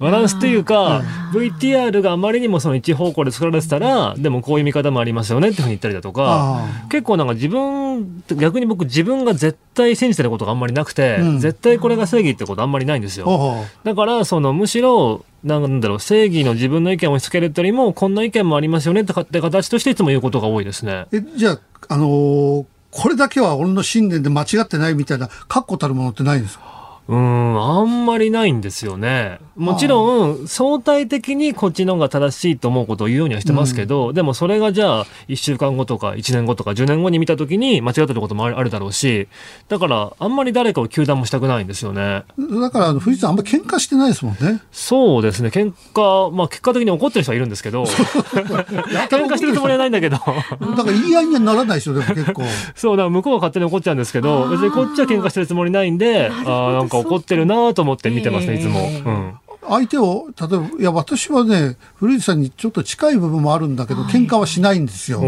[0.00, 1.02] バランスというか
[1.34, 13.66] VTR があまりにもその一方向で作られてたらでもこういう見方もありますよねっていうふうに言ったりだとか結構なんか自分逆に僕自分が絶対信じてることがあんまりなくて、うん、絶対これが正義ってことあんまりないんですよ。
[13.84, 21.06] だからそのむしろなんだろう正義の自分の意見を押し付けるというよりもこんな意見もありますよねって形としていつも言うことが多いですね。
[21.12, 22.64] えじゃああのー
[22.96, 26.73] これだけは俺の信念で間違ってないみたいな確固たるものってないんですか？
[27.06, 29.38] うん、あんまりないんですよね。
[29.56, 39.28] もちろん、相対的にこっちの方が正しいと思うことを言うようにはしてますけど、うん、でもそれがじゃあ、1週間後とか1年後とか10年後に見たときに間違ってることもあるだろうし、
[39.68, 42.24] だから、あんまり誰かを糾弾もしたくないんですよね。
[42.60, 44.62] だから、藤井さん、あんまり喧嘩してないですもんね。
[44.72, 45.50] そうですね。
[45.50, 50.16] 喧嘩、まあ、結果的に怒ってる人はいるんですけど、 喧嘩してるつもりはないんだけど。
[50.24, 52.42] だから言い合いにはならないでしょ、でも結構。
[52.74, 58.80] そう、だから向こうは勝手に怒っちゃうんですけど、別にこっちは喧嘩してるつもりないんで、ああ、なんかか怒ってるなと思って見てますね、いつも。
[58.80, 59.34] うん。
[59.66, 65.22] 相手を、例えば、いや、私はね、古市さんにちょっと近い部分もあるんだけど、喧嘩はしないんですよ。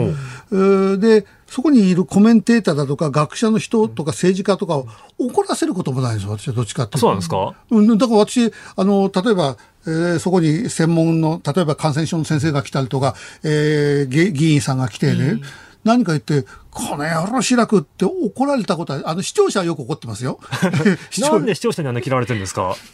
[0.51, 0.97] う。
[0.97, 7.01] ん、で、そこにいるコメンテーターだとか、学者の人とか政治家とかを怒らせることもないんですよ、私はどっちかっていうと。
[7.01, 7.55] そうなんですか？
[7.71, 15.43] うん、だから私、あの、例えば、えー、そこに専門の、例えば感染症の先生が来たりとか、えー、議員さんが来てね、うん
[15.87, 20.39] 何か言って、この野郎志らくって怒られたことは、あの視聴者はよく怒ってますよ。
[21.21, 22.75] なんで視聴者にあんな嫌われてるんですか？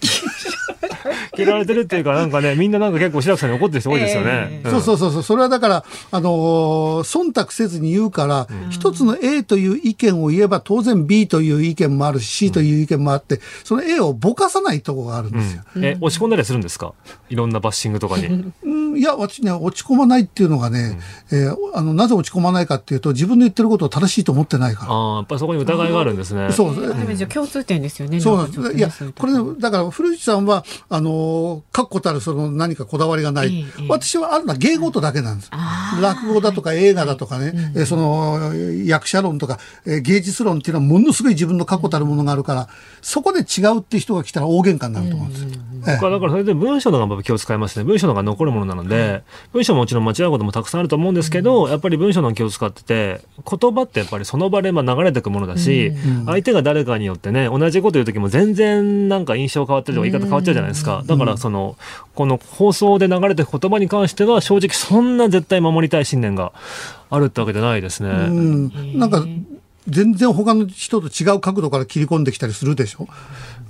[1.36, 4.60] 嫌われてるっていうか、なんかね、みんななんか結構白くさんに怒ってる人多いですよね。
[4.64, 5.22] えーうん、そうそうそう。
[5.22, 15.62] それはだから、あのー、忖度せずに言うから、うん、一つの A という意見を言えば、当然 B という意見もあるし、C という意見もあって、その A をぼかさないところがあるんですよ。
[15.74, 16.92] うん、え、落ち込んだりするんですか？
[17.32, 18.26] いろんなバッシングとかに。
[18.62, 20.98] うん、いや、私ね、落ち込まないっていうのがね、
[21.30, 24.92] うん、えー、あの、なぜ落ち込まないかっていうと、自分の言ってることを正しいと思ってないから。
[24.92, 26.52] ああ、やっぱりそこに疑いがあるんですね。
[26.52, 27.14] そう。
[27.16, 28.20] じゃ共通点ですよね。
[28.20, 28.76] そうなんです。
[28.76, 33.64] いや、これ、だから、古市さんは、あの、確固たるその何かこだわりがない。
[33.88, 35.50] 私はあるのは芸事だけなんです。
[36.02, 38.52] 落語だとか映画だとかね、えその、
[38.84, 42.68] 役者論とか、え芸術論っていうのはものすごい自分の確固たるものがあるから、
[43.00, 45.48] そこで違うっていう人が来たら大喧嘩になると思うんですよ。
[45.84, 47.84] だからそれで文章の方が気を使いますね。
[47.84, 55.92] 文章の方が残るものなので、文章ももちろん間違うこともたくさんあると思うんですけど、やっぱり文章の気を使ってて、言葉ってやっぱりその場でまあ流れていくものだし、
[56.26, 61.02] 相手が誰かによってね、同じこと言う時も全然なんか印象変わったりとか言い方変わっちゃうじゃないですか。
[61.06, 61.76] だからその、
[62.14, 66.52] この放送で流れてる言葉に関しては正直そんな絶対守りたい信念が
[67.10, 68.10] あるってわけじゃないですね。
[68.10, 69.24] うん、なんか
[69.88, 73.08] 全然他の人と違う角度から切り込んできたりするでしょ？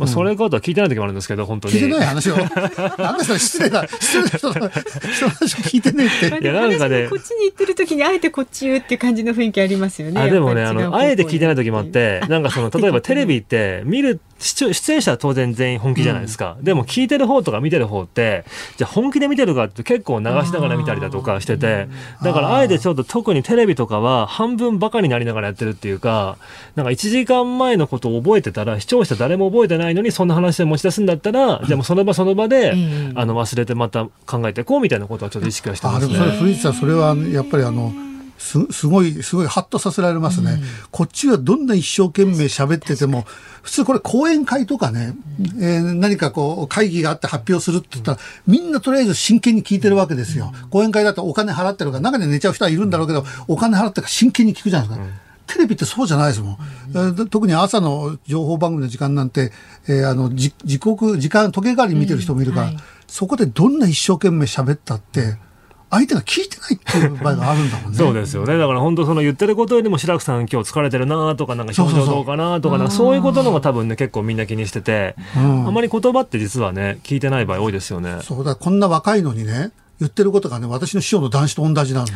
[0.03, 1.75] まあ、それかとは聞いてない時もあるんですけど、本当に。
[1.75, 2.37] 聞いてない話を。
[2.99, 3.87] なんでそれ失礼だ。
[3.87, 4.69] 失礼な人の話を
[5.59, 6.27] 聞いてねって。
[6.43, 7.07] いや、なんかね。
[7.09, 10.21] こっちに行ってる時にあえてこっち言うっていう感じの雰囲気ありますよね。
[10.21, 18.45] あでもね、あの、あえて聞いてない時もあって、なんかその、例えばテレビって見る出演者は当然全員本気じゃないですか、うん、でも聞いてる方とか見てる方って
[18.77, 21.89] じゃあ本気で見てるかって結構流しながら見たりだとかしてて
[22.23, 26.37] だからあえてちょっと特にテレビとかは半分バカになりながらやってるっていうか
[26.75, 32.73] なんか1時間前のことを覚えてたら視聴者誰も覚えてないのにそんな話で持ち出すんだったらじゃあもうその場その場で、
[33.15, 36.15] あの忘れてまた考えていこうみたいなことはちょっと意識はしてますね。
[36.17, 37.93] あでもそれ古市さんそれはやっぱりあの
[38.43, 40.53] すすごい、すごいハッとさせられますね。
[40.53, 43.25] うん、こっちはどんな一生懸命喋ってても、
[43.63, 45.15] 普通これ講演会とかね、
[45.61, 48.19] えー、何かこう会議があって発表するって言ったら、
[48.49, 50.53] みんなとりあえず真剣に聞いてるわけですよ。
[50.71, 55.07] 講演会だとお金払ってるから、中で寝ちゃう人はいるんだろうけど、お金払ってから真剣に聞くじゃないですか。
[55.47, 56.59] テレビってそうじゃないですもん。
[56.93, 59.53] うん、特に朝の情報番組の時間なんて、
[59.89, 65.37] えー、あの、時刻、時間、時計代わり見てる人もいるから、うんはい、そこでどんな一生懸命喋ったって、
[65.93, 67.99] 相手が聞いてないっていう場合があるんだもんね。
[67.99, 68.57] そうですよね。
[68.57, 78.21] だから本当その言ってることよりも白くさん今日疲れてるなとか、なんか表情どうかなとか、そういうことのが多分ね、結構みんな気にしてて、うん、あまり言葉って実はね、聞いてない場合多いですよね。
[78.23, 79.71] そうだ、こんな若いのにね、
[80.03, 82.07] 言ってることがね、私の師匠の男子と同じなの。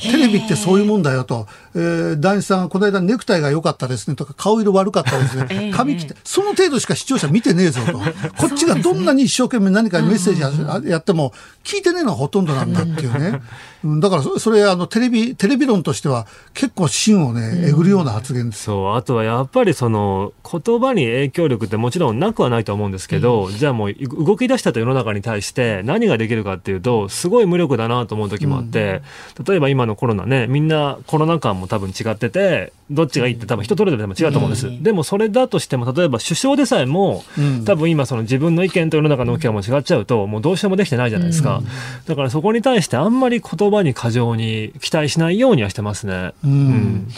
[0.00, 1.48] テレビってそういうもんだよと。
[1.74, 5.72] えー、男子さん、この間ネクタイが良かったですねとか、顔色悪かったですね。
[5.74, 7.98] 髪切って、その程度しか視聴者見てねえぞと。
[8.38, 10.40] こっちがどんなに一生懸命何かメッセージ
[10.88, 11.32] やっても、
[11.64, 13.40] 聞いてねえのはほとんどなんだっていうね。
[13.84, 29.02] だからそれあのテレビテレビ論としては結構芯をねえぐるような発言です、そうあとはやっぱりその言葉に影響力ってもちろんなくはないと思うんですけど、うん、じゃあもう動き出したと世の中に対して何ができるかっていうとすごい無力だなと思う時もあって、
[29.38, 37.24] うん、例えば今のコロナねみんなコロナ感も多分違っててどっちがいいって多分人それぞれでも違うと思うんです、うん、でもそれだとしても例えば首相でさえも、
[37.64, 41.62] 多分今その自分の意見と世の中の動きがもう違っちゃうともうどうしようもできてないじゃないですか、
[42.06, 46.32] だからそこに対してあんまり言葉に過剰に期待しないようにはしてますね。
[46.44, 47.08] うん、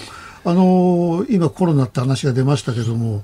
[0.45, 3.23] あの今コロナって話が出ましたけども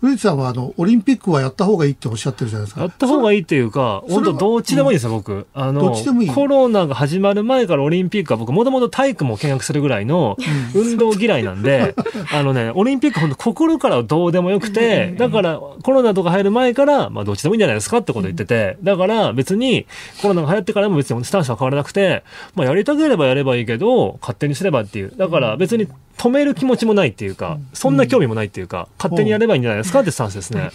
[0.00, 2.82] 古市さんはあのオリンピックはやった方がいいっておっしゃってるじゃないですか。
[2.82, 5.46] やった方がいいっていうか、本当どっちでもいいですよ、僕。
[5.54, 5.92] あの、
[6.34, 10.36] コロナが始まる前からオリンピックは僕もともと体育も見学するぐらいの
[10.74, 11.96] 運動嫌いなんで、
[12.32, 19.86] あのね、オリンピック本当心からどうでもよくて、だからコロナとか入る前から、まあどっちでもいいんじゃないですかってこと言ってて、だから別に
[20.22, 22.22] コロナが流行ってからも別にスタンスは変わらなくて、
[22.54, 25.12] まあやりたければやればいいけど、勝手にすればっていう。
[25.16, 25.88] だから別に
[26.18, 30.00] 止める気持ちもないっていうか、そんな興味もないっていうか、勝手にやればいいんじゃないですか？
[30.00, 30.70] ってスタンスですね。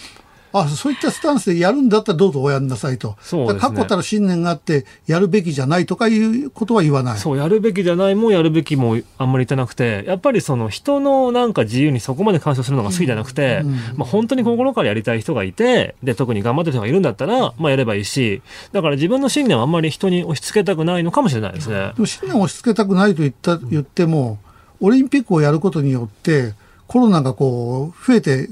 [0.56, 3.18] あそういったスタンスでやるんだったらどうぞおやんなさいと。
[3.22, 3.60] そうですね。
[3.60, 7.18] 確固たる信念があって、やるべきじゃないとかいうことは言わない。
[7.18, 21.94] そう、やるべきじゃないもやるべきもあんまり言ってなくて、やっぱりその人のなんか自由にそこまで干渉するのが好きじゃなくて、うん、まあ本当に心からやりたい人がいて、で、特に頑張ってる人がいるんだったら、まあやればいいし、だから自分の信念はあんまり人に押し付けたくないのかもしれないですね。
[21.96, 24.38] でも信念を押し付けたくないと言った、言っても、
[24.84, 26.54] オリンピックをやることによって
[26.88, 28.50] コロナがこう増えて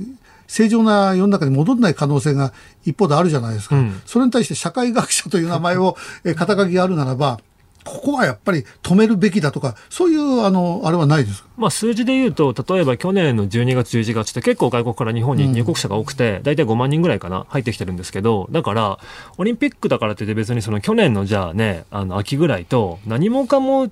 [0.47, 2.53] 正常な世の中に戻らない可能性が
[2.85, 5.97] 一方であるじゃないですか、うん、それに対して社会学者という名前を
[6.35, 7.39] 肩書きがあるならば
[7.83, 18.99] ここはやっぱり止めるべきだとか、そういうあのあれはないですまあ、数字で言うと、例えば去年の12月、11月って結構外国から日本に入国者が多くて、大体5万人ぐらいかな、入ってきてるんですけど、だから、
[19.37, 23.89] オリンピックだからって別にその去年のじゃあね、あの秋ぐらいと何もかも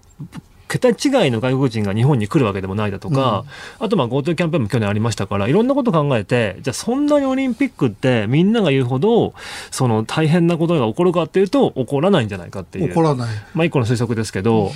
[0.70, 3.43] 桁違いの外国人が日本に来るわけでもないだとか、
[3.80, 9.34] うん、あとまあ GoTo キャンペーンも去年ありましたから、いろんなこと考えて、じゃあそんなにオリンピックってみんなが言うほど、
[9.72, 12.89] その大変なことが起こるかっていうと、起こらないんじゃないかっていう。
[12.89, 13.30] 起こらない。
[13.55, 14.72] まあ一個の推測ですけど、うん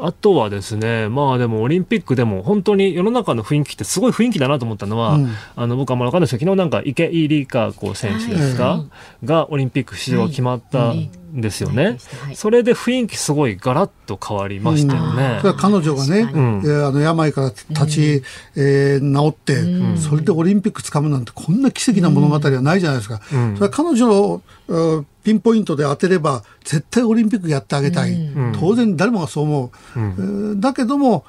[0.00, 8.84] あとはですね、まあでもオリンピックでも本当に世の中の雰囲気ってすごい雰囲気だなと思ったのは、うん、あの僕はまだ分かんないですけど、昨日なんか池井璃花子選手ですか、は
[9.22, 10.94] い、がオリンピック出場が決まった
[11.32, 15.40] ですよね、はい、それで雰囲気すごいガラッと変わりましたよね。
[15.44, 18.22] うん、彼女がね、うん、えー、あの病から立ち、うん、
[18.56, 23.20] えー、治って、うん、それでオリンピックつかむなんてこんな奇跡な物語はないじゃないですか。
[23.28, 28.16] それは彼女のピンポイントで当てれば絶対オリンピックやってあげたい、
[28.58, 29.70] 当然誰もがそう思う。
[29.96, 31.24] えー、だけども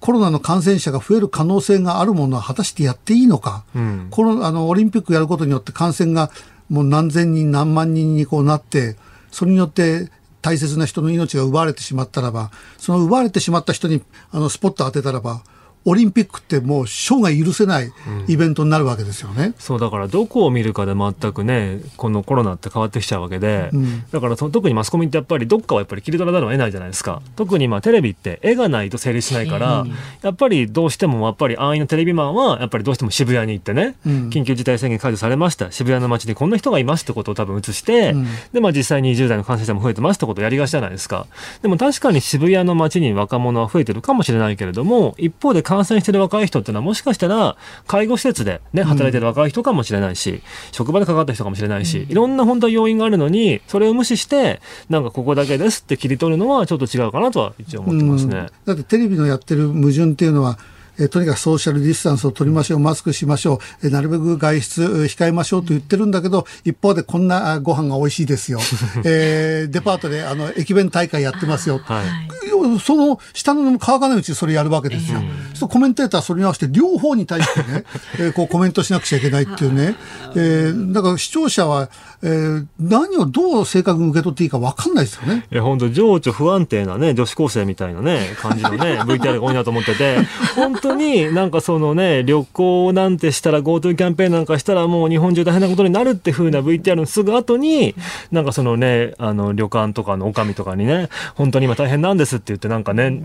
[0.00, 6.30] コロナの感染者が増える可能性があるものは果たしてやっていいのか、うん、コロあのオリンピックやることによって感染が
[6.70, 8.96] もう何千人何万人にこうなって
[9.30, 10.10] それによって
[10.42, 15.42] 大切な人の命が奪われてしまったらば、その奪われてしまった人にあのスポット当てたらば、
[15.86, 17.90] オリンピックってもう生涯許せない
[18.28, 19.46] イベントになるわけですよね。
[19.46, 27.22] うん、そうだからどこを見るかで全くねこのコロナって変わってきちゃうわけで、うん、だから特にマスコミってやっぱりどっかはやっぱり切り取らざるを得ないじゃないですか。
[27.36, 29.86] 特にまあテレビって絵がないと成立しないから、
[30.22, 38.14] やっぱりどうしてもやっぱり安易なテレビマンはやっぱりどうしても渋谷に行ってね、うん、緊急事態宣言解除されました渋谷の街にこんな人がいますってことを多分映して、
[38.52, 41.26] でまあ実際に20代の感染者も増えてますってことをやりがちじゃないですか。
[41.62, 47.56] でも確かに渋谷の街に若者は増えてるかもしれないけれども一方で感染してる若い人っていうのはもしかしたら
[47.86, 50.40] 介護施設で、ね、働いてる若い人かもしれないし、うん、
[50.72, 58.48] 職場でかかった人かもしれないし、いろんな本当は要因があるのにそれを無視してなんかここだけですって切り取るのはちょっと違うかなとは一応思ってますね。
[58.64, 60.58] だってテレビのやってる矛盾っていうのは
[61.00, 68.60] えとにかくソーシャルディスタンスを取りましょう、マスクしましょう、えなるべく外出控えましょうと言ってるんだけど、一方でこんなご飯が美味しいですよ。
[69.04, 71.80] えー、デパートであの駅弁大会やってますよ。
[71.82, 75.20] はい、その下の乾かないうちにそれやるわけですよ。
[75.20, 77.84] えー、そうコメンテーターそれに合わせて両方に対してね、
[78.18, 79.96] えー、こうコメントしなくちゃいけないっていうね。
[80.34, 81.88] えー、だから視聴者は、
[82.22, 85.46] えー、何をどう正確に受け取っていいか分かんないですよね。
[85.50, 90.18] いや、本当情緒不安定なね、女子高生みたいなね、感じのね、 VTR が多いなと思ってて、
[90.54, 97.94] 本当になんかそのね、旅行なんてしたら GoTo キャンペーンなんかしたらもう日本中大変なことになるってふうな VTR のすぐ後に、
[98.30, 103.18] なんかそのね、あの、旅館とかの女将とかにね、本当に今大変なんですって言ってなんかね、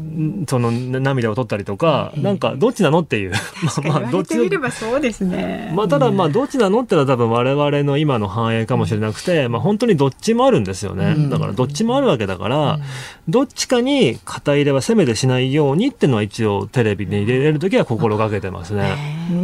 [0.47, 3.34] その涙を取ったりとか、なんかどっちなのっていう。
[3.84, 5.72] まあ、まあ、どっち見ればそうですね。
[5.76, 12.80] まあ、ただまあ、どっちなのってのは多分我々の今の反映かももしれなくて、まあ、本当にどっちもあるんですよね、だからどっちもあるわけだから、
[13.28, 18.95] どっちかに肩入れは攻めてしないようにっていうのは一応テレビに入れれる時は心がけてますね。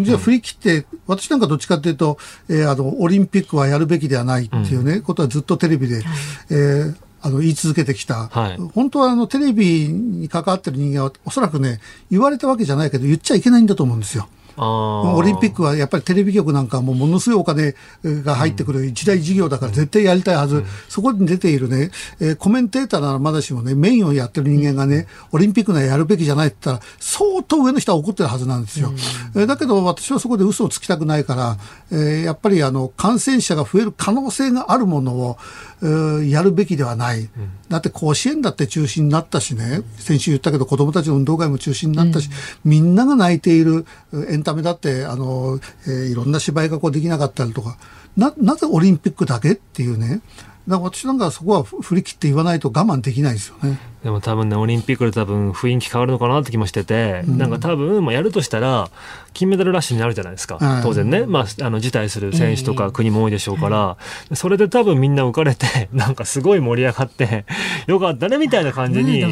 [0.03, 2.18] じゃあ振り切って私なんかどっちかっていうと、
[2.49, 6.03] えー、あのオリンピックはやるべきではないっていうね、うん、ことはずっとテレビで、
[6.49, 8.30] えーあの、言い続けてきた。
[8.30, 14.28] はい、本当はあの、テレビに関わってる人間は、おそらくね、言われたわけじゃないけど、言っちゃいけないんだと思うんですよ。
[14.57, 28.89] オリンピックはやっぱりテレビ局なんかもものすごいお金が入ってくる一大事業だから絶対やりたいはず、うん、そこに出ているね、えー、コメンテーターならまだしもね、メインをやってる人間がね、オリンピックならやるべきじゃないって言ったら、相当上の人は怒ってるはずなんですよ。
[28.89, 31.57] うん、えー、だけど私はそこで嘘をつきたくないから、
[31.91, 35.37] えー、やっぱりあの、感染者が増える可能性があるものを、
[35.81, 37.27] やるべきではない、
[37.67, 42.29] だって甲子園だって中止になったしね、先週言ったけど、子どもたちの運動会も中止になったし、
[42.63, 43.85] うん、みんなが泣いている
[44.29, 47.77] エンタメだって、あのえー、いろんな芝居がこうできなかったりとか、
[48.17, 50.21] ななぜオリンピックだけっていうね、
[50.67, 53.79] だから私なんかそこは振り切って言わないと我慢できないですよね。
[54.03, 58.89] でも多分ね、オリンピックで多分雰囲気変わるのかなって気もしてて、うん、なんか多分、まあ、やるとしたら、
[59.33, 60.81] 金メダルラッシュになるじゃないですか。
[60.83, 61.25] 当然ね。
[61.25, 63.97] まあ、あの、辞退する選手とか国も多いでしょうから、
[64.33, 67.45] それで多分みんな浮かれて、 なんかすごい盛り上がって、
[67.85, 69.23] よかったねみたいな感じに、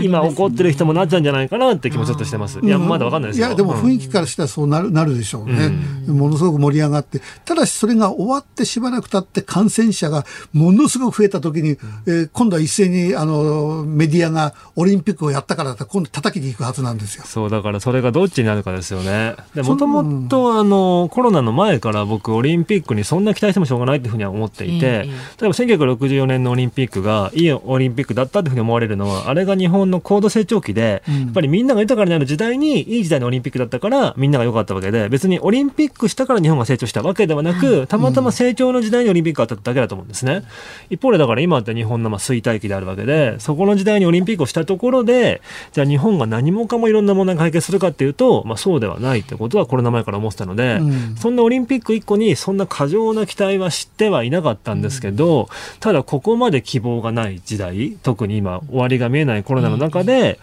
[0.00, 2.60] 今怒ってる人もなっちゃうんじゃないかなって気もちょっとしてます。
[2.60, 3.48] いや、まだわかんないですよ。
[3.48, 5.72] いや、でも雰囲気からしたらそうなる、なるでしょうね。
[6.06, 7.20] ものすごく盛り上がって。
[7.44, 11.70] ただしそれが終わってしばらく経って感染者がものすごく増えた時に、
[12.06, 17.24] えー、今度は一斉に、あの、メディアが、オリンピックをやったからだ今度叩きに行くはずなんですよ。
[17.26, 19.34] そう、だからそれがどっちになるかですよね。
[19.54, 25.08] で、もともとあの、コロナの前から僕、オリンピックにそんな期待してもしょうがないっていうふうには思っていて、例え
[25.40, 40.42] ば1964年のオリンピックがいいオリンピックだったっていうふうに思われるのは、あれが日本の高度成長期で、やっぱりみんなが豊かになる時代に、いい時代のオリンピックだったから、みんなが良かったわけで、別にオリンピックしたから日本が成長したわけではなく、たまたま成長の時代にオリンピックがあっただけだと思うんですね。
[40.90, 45.40] 一方でだから今って日本のまあ衰退期であるわけで、そこの時代にオリンピックをしたところで、
[45.72, 55.46] じゃあ日本が何もかもいろんな問題が解決するかっていうと、まあ、そうではないってことはコロナ前から思ってたので、うん、そんなオリンピック1個にそんな過剰な期待は知ってはいなかったんですけど、うん、
[55.80, 60.38] ただここまで希望がない時代、特に今終わりが見えないコロナの中で、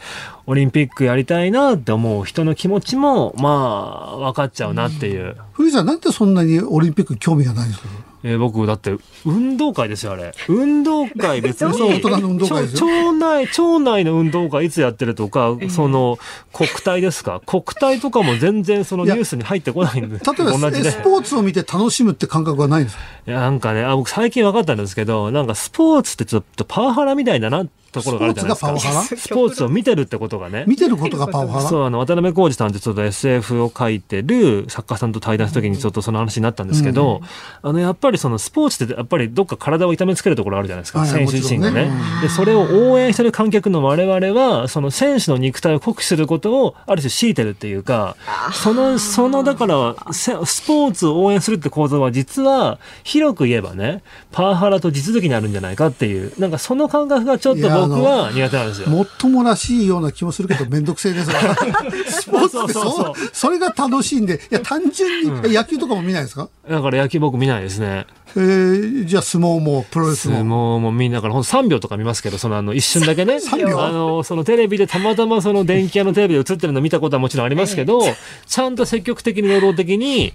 [0.48, 5.38] オリンピックやりたいなって思う人の気持ちも、まあ、分かっちゃうなっていう。
[5.54, 8.11] 古井さん、なんでそんなにオリンピック興味がないんですか？
[8.24, 8.96] えー、僕、だって、
[9.26, 10.32] 運動会ですよ、あれ。
[10.48, 11.72] 運動会 別に。
[11.74, 16.20] 大人の運動会町内、町内の運動会いつやってるとか、その、
[16.54, 17.42] 国体ですか？
[17.46, 20.18] 国体とかも全然そのニュースに入ってこないんで。
[20.18, 29.04] 例えば、同じでスポーツを見て楽しむって感覚はないんですかいや、なんかね、あ、僕最近分かったんですけど、なんかスポーツってちょっとパワハラみたいだなってところがあるじゃないですか。
[29.04, 30.66] スポーツを見てるってことがね。
[30.68, 31.62] 見てることがパワハラ？
[31.68, 37.22] そう、あの、渡辺浩二さんってちょっと SF を書いてる作家さんと対談した時にちょっとその話になったんですけど、
[37.64, 41.06] うん、あの、やっぱりそのスポーツってやっぱりどっか体を痛めつけるところあるじゃないですか。
[41.06, 48.16] 選手自身がね、ね、で、それを応援してる観客の我々は、その選手の肉体を酷使することをある種強いてるっていうか、
[48.54, 58.90] その、その、だから、スポーツを応援するって構造は実は、広く言えばね、パワハラと地続きにあるんじゃないかっていう、なんかその感覚がちょっと僕僕は苦手なんですよ。
[58.90, 61.32] もっともらしいような気もするけど、めんどくせえです
[62.22, 66.50] スポーツってそそれが楽しいんで、いや、単純に、うん、野球とかも見ないですか？
[66.70, 68.06] だから野球僕見ないですね。
[68.34, 70.36] えー、じゃあ相撲もプロレスも。
[70.36, 73.40] 相撲もみんなからほん3秒とか見ますけどそのあの一瞬だけね。
[73.52, 78.02] あのそのテレビでたまたまその電気屋のテレビで映ってるの見たことはもちろんありますけど、
[78.48, 80.34] ちゃんと積極的に能動的に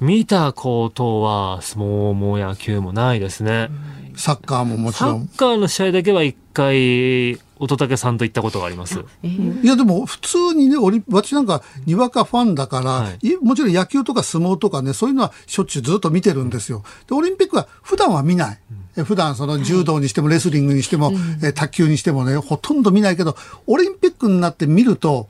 [0.00, 3.70] 見たことは相撲も野球もないですね。
[4.16, 5.28] サッカーももちろん。
[5.28, 9.04] サッカーの試合だけは一回乙武さんと行ったことがあります。
[9.22, 10.76] いやでも普通にね、
[11.08, 16.82] 私なんかにわかファンだから、はい、もちろん野球とか相撲とかね、そういうのはしょっちゅうずっと見てるんですよ。
[17.08, 18.58] で、オリンピックは普段は見ない。
[18.96, 21.12] うん、普段その柔道にしてもレスリングにしても、
[21.42, 23.36] え、卓球にしてもね、ほとんど見ないけど、
[23.66, 25.28] オリンピックになって見ると、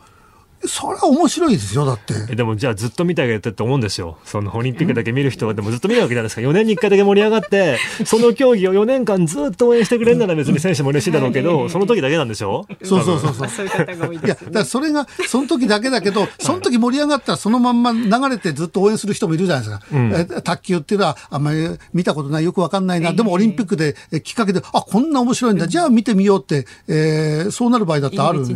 [0.65, 2.35] それは面白いですよ、だって。
[2.35, 4.19] でもじゃあずっと見てあげてって思うんですよ。
[4.25, 6.41] そのオリンピックだけ見る人はでもずっと見るわけじゃないですか。
[6.43, 12.67] 4年に1回だけ盛り上がって、その競技を4年間ずっと応援してくれるなら別に選手も嬉しいだろうけど、その時だけなんでしょ？
[12.83, 13.49] そうそうそうそう。
[13.49, 14.37] そういう方が多いです、ね。
[14.43, 19.87] いや、だそれがその時だけだけど、その時盛り上がったらそのまんま流れてずっと応援する人もいるじゃないですか。
[19.93, 23.13] うん、え卓球っていうのはあんまり見たことない、よくわかんないな。
[23.13, 25.69] でもオリンピックできっかけで、あ、こんな面白いんだ。
[25.69, 28.55] じゃあ見てみようって、えー、そうなる場合だってあるし。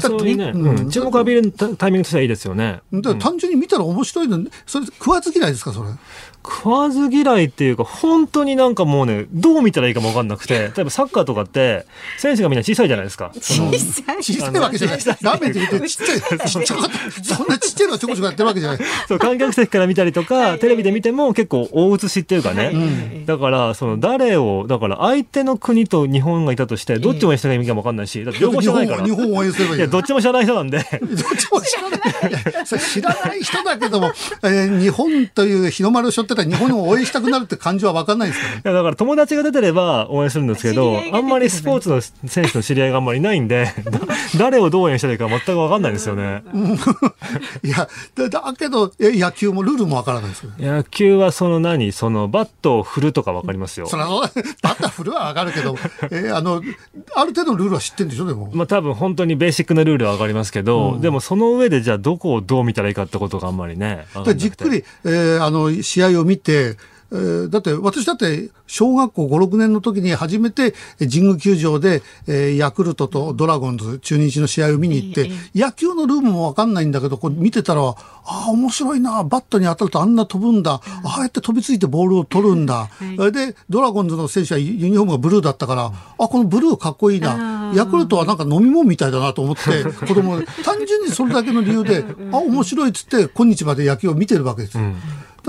[0.00, 1.39] そういうね、うん、注目浴びる
[1.76, 2.80] タイミングとしてはいいですよね。
[3.18, 5.90] 単純に見たら面白いの、それ食わず嫌いですか、それ？
[6.42, 11.86] 食わず嫌いっていうか、本当になんかもうね、どう見たらいいかも分かんなくて、 例えばサッカーとかって、
[12.18, 13.30] 選手がみんな小さいじゃないですか。
[13.40, 14.98] 小さい小さいわけじゃない。
[15.20, 17.34] ラーメンって言ってちっちゃい、ちっちゃかった。
[17.34, 18.80] そんなちっちゃいのちょこちょこやってるわけじゃない。
[19.08, 23.24] そう、観客席から見たりとか、テレビで見ても結構大写しっていうかね。
[23.26, 29.04] だから、その誰を、だから相手の国と日本がいたとして、どっち応援したらいいかも分かんないし、だって両方知らないから。
[29.04, 29.78] 日本応援すればいい。
[29.78, 30.78] いや、どっちも知らない人なんで。
[30.78, 30.88] どっ
[31.36, 32.00] ちも知らない。
[32.64, 34.12] 知らない人だけども、
[34.42, 38.62] えー、日本という日の丸を背負ってた日本を応援したくなるって感じは分かんないですかね。
[38.64, 43.72] いやだから友達が出てれば応援するんですけど、あんまりスポーツの選手の知り合いがあんまりいないんで、
[44.38, 46.42] 誰をどう応援したらいいか全く分かんないんですよね。
[47.62, 53.86] いや、だけど、え野球もルールも分からないです野球はその何そのバットを振るとか分かりますよ。
[53.86, 55.76] そバット振るは分かるけど、
[56.10, 56.62] えあの、
[57.14, 58.50] ある程度のルールは知ってるんでしょ、でも。
[58.52, 64.06] まあ多分本当にベーシックなルールは分かりますけど、うん、でもその上でじゃあどこをどう見たらいいかってことがあんまりね。
[64.36, 66.76] じっくり、えー、あの、試合を見て、
[67.12, 77.94] えー、だって私だって小学校5、6年の時に初めて神宮球場で、えー、ヤクルトとドラゴンズ、中日の試合を見に行って、野球のルールもわかんないんだけど、こう見てたら、あ
[78.24, 82.88] あ、面白いな、バットに当たるとあんな飛ぶんだ、ああやって飛びついてボールを取るんだ。
[83.18, 87.72] はい、で、ドラゴンズの選手はユニフォームがブルーだったから、あ、このブルーかっこいいな。
[87.74, 94.78] ヤクルトはなんか飲み物みたいだなと思って、 子供、単純にそれだけの理由で、あ、面白いっつって、今日まで野球を見てるわけです。
[94.78, 94.94] うん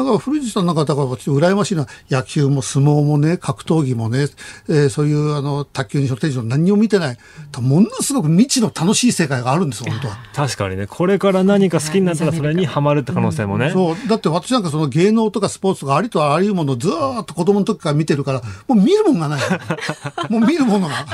[0.03, 4.27] だから古市さんなんかだから羨ましいのは野球も相撲もね格闘技もね、
[4.67, 7.17] えー、そういうあの卓球にしろテニスも何にも見てない。
[7.59, 10.17] ものすごく未知の楽しい世界があるんです本当は。
[10.33, 10.87] 確かにね。
[10.87, 14.07] これから何か好きになったらそれにはまるって可能性もね、うん、そう。
[14.07, 19.41] だって私なんかその芸能とかスポーツとかありとあらゆるものをずっと子供の時から見てるからもう見るもんがない。
[20.29, 21.05] もう見るものが。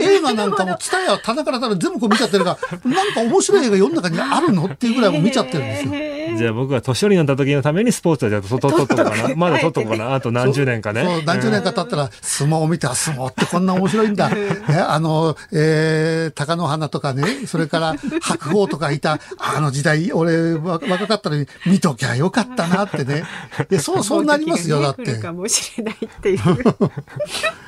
[0.00, 4.66] 映画なんかも蔦屋棚から全部こう見ちゃってるからなんか面白い映画世の中にあるの？
[4.66, 5.90] っていうぐらいも見ちゃってるんですよ
[6.36, 9.34] じゃあ僕が年寄りになった時のためにスポーツはじゃあとっとっとかな。
[9.36, 10.14] まだとっとこうかな。
[10.14, 11.04] あと何十年かね。
[11.04, 14.30] そう何十年か経ったら相撲を見て相撲ってこんな面白いんだ。
[14.68, 23.24] えあの、えー、貴乃花とかねそれから白鵬とかいたあの時代俺若かったのに見ときゃよかったなってね。
[23.68, 25.18] でそうそうなりますよだって。
[25.18, 26.38] かもしれないっていう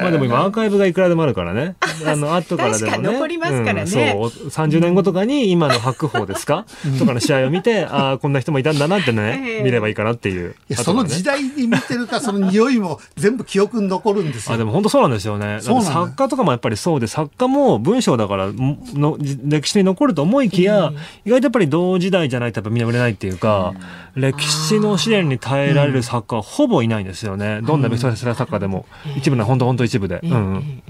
[0.00, 1.76] まあでも今アーカイブがいくらでもあるからね。
[2.06, 2.98] あの、後からでもね。
[3.12, 3.98] 残りますからね、うん、そ
[4.44, 4.48] う。
[4.48, 6.66] 30年後とかに今の白鵬ですか、
[6.98, 10.54] とかの試合を見て、ああ、こんな人もいたんだなってね、 見ればいいかなっていう。
[10.68, 14.54] いや、その時代に見てるか、その匂いも全部記憶に残るんですよ。
[14.54, 15.58] あ、でも本当そうなんですよね。
[15.60, 20.92] 作家とかもやっぱりそうで、作家も文章だからの歴史に残ると思いきや、
[21.24, 23.74] 意外とやっぱり同時代じゃないとやっぱみんな売れないっていうか、
[24.14, 27.60] 歴史の試練に耐えられる作家はほぼいないんですよね。
[27.62, 28.86] どんなベストセラー作家でも。
[29.16, 30.20] 一部の本当本当一部で。
[30.22, 30.82] うん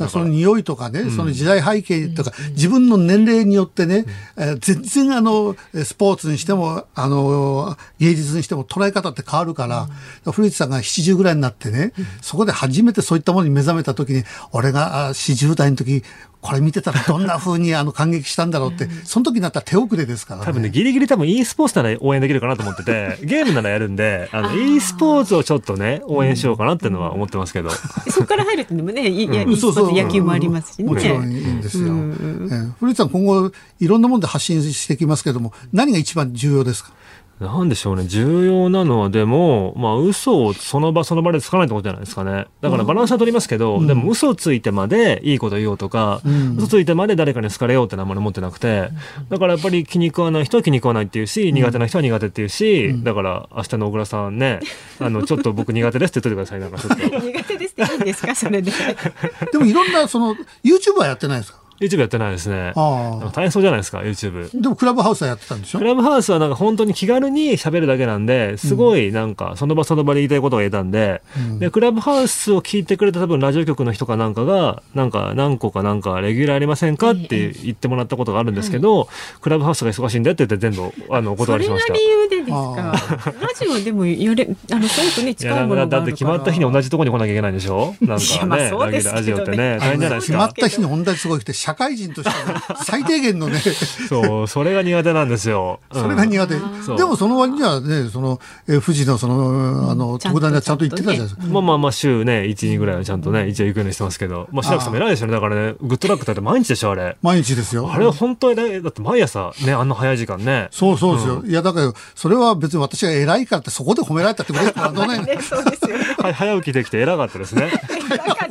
[0.00, 4.06] だその匂いとかね、その時代背景とか、自分の年齢によってね、
[4.36, 5.54] え全然あの、
[5.84, 9.88] スポーツにしても、あの、芸術にしても捉え方って変わるから、
[10.32, 16.02] 古市さんが70ぐらいになってね、そこで初めてそういったものに目覚めた時に、俺が40代の時、
[16.40, 27.70] これ見てたらどんな風にあの感激したんだろうって、その時になったら手遅れですから、ね、多分ね、ギリギリ多分 e スポーツなら応援できるかなと思ってて、 ゲームならやるんで、あの、e スポーツをちょっとね、応援しようかなっていうのは思ってますけど。
[27.70, 29.92] そこから入るっていうのもね、いや、うん、そうそう。
[29.92, 30.90] 野球もありますしね。
[30.90, 31.84] もちろんいいんですよ。
[31.84, 36.92] うんえ古市さん今後いろんなもので発信してきますけども、何が一番重要ですか？
[37.40, 38.04] なんでしょうね。
[38.04, 42.46] 重要なのは、でも、まあ、嘘をその場その場でつかないってことじゃないですかね。
[42.60, 48.90] だからバランスは取りますけど、うん、でも嘘ついてまでいいこと言おうとか、うん、嘘ついてまで誰かに好かれようってのはあんまり思ってなくて、
[49.30, 54.60] だからやっぱり気に食わない人は気に食わないっていうし、苦手な人は苦手っていうし、うん、だから明日の小倉さんね、
[54.98, 56.60] あの、 ちょっと僕苦手ですって言っといてください。
[56.60, 57.24] なんかちょっと。
[57.26, 58.70] 苦手ですっていいんですかそれで。
[59.50, 61.59] でもいろんな、その、YouTube はやってないですか？
[61.80, 62.72] YouTube やってないですね。
[62.76, 64.60] 大変そうじゃないですか、YouTube。
[64.60, 65.78] でもクラブハウスはやってたんでしょ？
[65.78, 79.08] クラブハウスはなんか本当に気軽に喋るだけなんで、すごいなんかその場その場で言いたいことが言えたんで、うん、で、クラブハウスを聞いてくれた多分ラジオ局の人かなんかが、なんか何個かなんかレギュラーありませんかって言ってもらったことがあるんですけど、
[79.40, 81.94] クラブハウスが忙しいんでって言って全部あのお断りしました。
[81.94, 82.94] 理由でですか？
[83.40, 87.94] ラジオでもやれ、あの、すごくね、近いものだって決まった日に同じところに来なきゃいけないんでしょ？
[88.00, 90.32] なんかね、ラジオってね、大変じゃないですか。
[90.32, 93.60] 決まった日に同じところに来て、社会人として最低限のね。
[94.08, 96.54] そうそれが苦手なんですよ、それが苦手、
[96.96, 104.48] でもその割にはねその、え富士のそのあの特段にはちゃんと行ってたじゃないですか、まあまあまあ週ね12ぐらいはちゃんとね一応行くようにしてますけど。
[104.50, 105.32] まあ志らくさんも偉いですよね。
[105.32, 107.16] だからねグッドラックだって毎日でしょあれ。
[107.22, 107.90] 毎日ですよ。
[107.92, 110.68] あれは本当偉いだって毎朝ねあんな早い時間ね。
[110.72, 115.38] そうそうですよ、いやだからそれは別に私が偉いからってそこで褒められたってことですからね。
[115.42, 117.70] そうですよ、はい、早起きできて偉かったですね。
[118.10, 118.49] 偉かった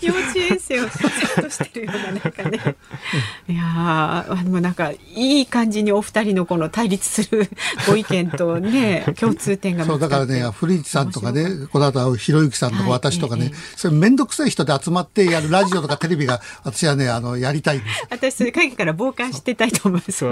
[0.00, 2.76] 幼稚園生をとしてるようななんかね。
[3.48, 7.48] いやでもなんかいい感じにお二人のこの対立する
[7.86, 20.26] ご意見とね 共通点がそうだからね古市さんとかねこの後ひろゆきさんとか私とかね、はい、それ面倒くさい人で集まってやるラジオとかテレビが私はねあのやりたいんです私それ影から傍観してたいと思いますそ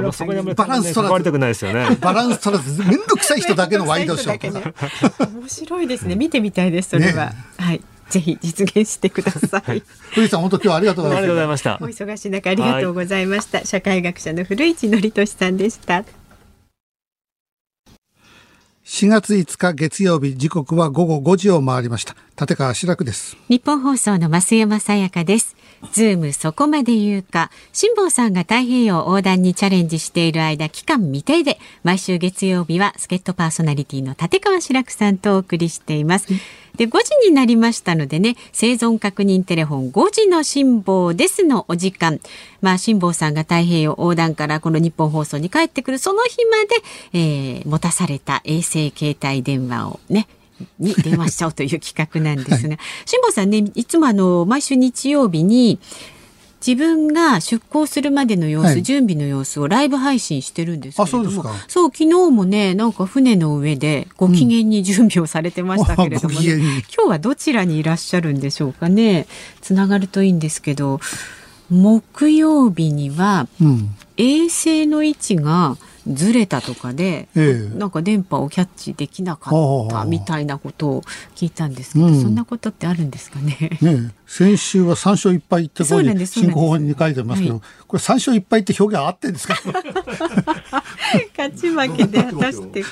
[0.54, 4.74] バランス取らず、ね、バランス取らず面倒くさい人だけのワイドショー、ね、
[5.40, 6.16] 面白いですね。
[6.16, 7.49] 見てみたいですそれは、ね、はい
[8.10, 9.82] ぜひ実現してください。
[10.12, 11.78] 古市さん、本当今日はありがとうございました。
[11.80, 13.64] お忙しい中、ありがとうございました。
[13.64, 16.04] 社会学者の古市憲寿さんでした。
[18.84, 22.16] 4月5日月曜日、時刻は午後5時を回りました。
[22.38, 23.36] 立川志らくです。
[23.48, 25.56] 日本放送の増山さやかです。
[25.92, 36.28] ズームそこまで言うか、辛坊さんが太平洋横断にチャレンジしている間、期間未定で、毎週月曜日は助っ人パーソナリティの立川志らくさんとお送りしています。
[36.76, 42.20] で、5時になりましたのでね、生存確認テレフォン5時の辛坊ですのお時間。
[42.60, 46.68] まあ、辛坊さんが太平洋横断からこの日本放送に帰ってくるその日まで、
[47.12, 50.28] えー、持たされた衛星携帯電話をね、
[50.78, 55.78] に電話しちゃおうという企画なんですが、辛、坊、さんねいつもあの毎週日曜日に
[56.64, 66.60] 自分が出航するまでの様子、はい、準備の様子をライブ配信してるんですけれどもそう昨日もねなんか船の上でご機嫌に準備をされてましたけれども、ねうん、
[66.94, 69.26] 今日はどちらにいらっしゃるんでしょうかね。
[69.62, 71.00] つながるといいんですけど
[71.70, 73.48] 木曜日には
[74.16, 75.78] 衛星の位置が、
[76.10, 81.02] ずれたとかで、ええ、なんか電波をキャッチできなかったみたいなことを
[81.34, 83.56] 聞いたんですけど、うん、そんなことってあるんですかね？
[83.80, 89.56] ね先週は3勝1敗ってここに進行法に書いてますけど、はい、これ3勝1敗って表現合ってんですか？
[91.36, 92.84] 勝ち負けで果たして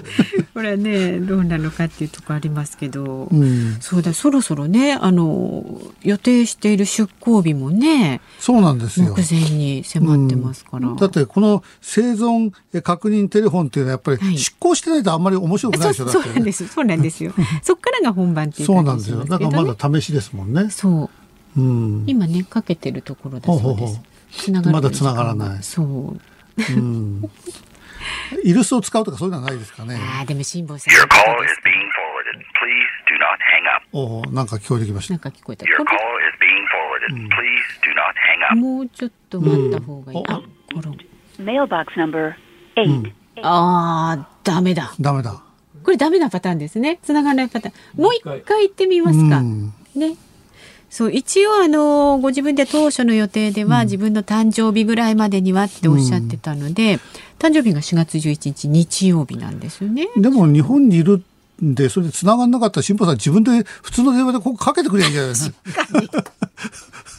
[0.53, 9.15] これはねどうなのかっていうところありますけど、うん、そうだそろそろねあの予定している出航日もねそうなんですよ。
[9.17, 12.51] 目前に迫ってますから、うん、だってこの生存
[12.83, 16.67] 確認テレフォンっていうのはやっぱり出航してないとあんまり面白くないでしょ、はい、そうなんです。
[16.67, 17.33] そうなんですよ。
[17.63, 19.25] そっからが本番っていうそうなんですよ。
[19.25, 20.71] だからまだ試しですもんね。
[20.71, 24.01] そううん、今ねかけてるところだそうです。
[24.31, 25.63] つながまだ繋がらない。
[25.63, 25.87] そう。
[25.87, 27.31] うん。
[28.45, 29.97] イルスを使うとかそういうのはないですかね。
[29.97, 30.95] ああでも辛坊さん。
[33.93, 35.15] おおなんか聞こえてきました。
[35.15, 35.65] なんか聞こえた。
[38.51, 40.19] うん、もうちょっと待った方がいい。
[40.19, 40.43] うん、あ、
[40.75, 40.99] コロン。
[41.39, 42.33] メールボックスナンバー
[42.77, 43.13] 8。
[43.43, 44.95] ああダメだ。
[45.01, 45.43] ダメだ。
[45.83, 46.99] これダメなパターンですね。
[47.03, 48.03] 繋がらないパターン。
[48.03, 49.41] もう一回言ってみますか。
[49.41, 50.17] ね。
[50.91, 57.01] そう一応あのご自分で当初の予定では、自分の誕生日ぐらいまでにはっておっしゃってたので、うん、
[57.39, 60.09] 誕生日が4月11日日曜日なんですよね。
[60.17, 61.23] でも日本にいる
[61.63, 65.57] んでそれで繋がんなかったら辛坊さん自分で普通の電話でここかけてくれんじゃないですか。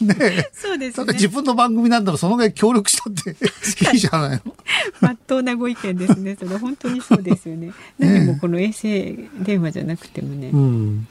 [0.02, 1.14] ねそうですね。
[1.14, 3.36] 自分の番組なんだらそのぐらい協力したって
[3.94, 4.56] いいじゃないの。
[5.02, 6.38] まっとうなご意見ですね。
[6.40, 7.74] それ本当にそうですよね。
[8.00, 10.50] 何もこの衛星電話じゃなくてもね。
[10.54, 11.08] うん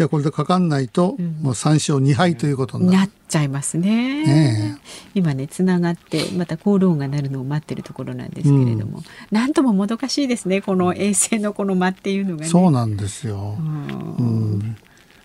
[0.00, 4.24] じゃあこれでかかんないと、もう3勝2敗ということになっちゃいますね。
[4.24, 4.78] ね
[5.12, 12.48] 今ねつながってまたコール音が鳴るのを待ってるところなんですけれども、うん、なんとももどかしいですねこの衛星のこの間っていうのがね。
[12.48, 13.58] そうなんですよ。
[13.58, 14.74] うん、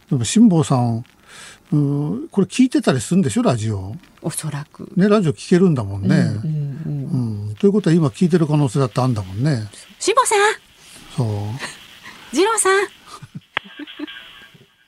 [0.10, 1.06] でも辛坊さん
[1.72, 3.96] うん、これ聞いてたりするんでしょラジオ？
[4.24, 4.92] おそらく。
[4.98, 9.70] ねラジオ聞けるんだもんね、うん、うんうん、とということは今聞いてる可能性だってあるんだもんね。
[10.00, 10.38] しぼさん！
[11.16, 11.28] そう。
[12.36, 13.05] 次郎さん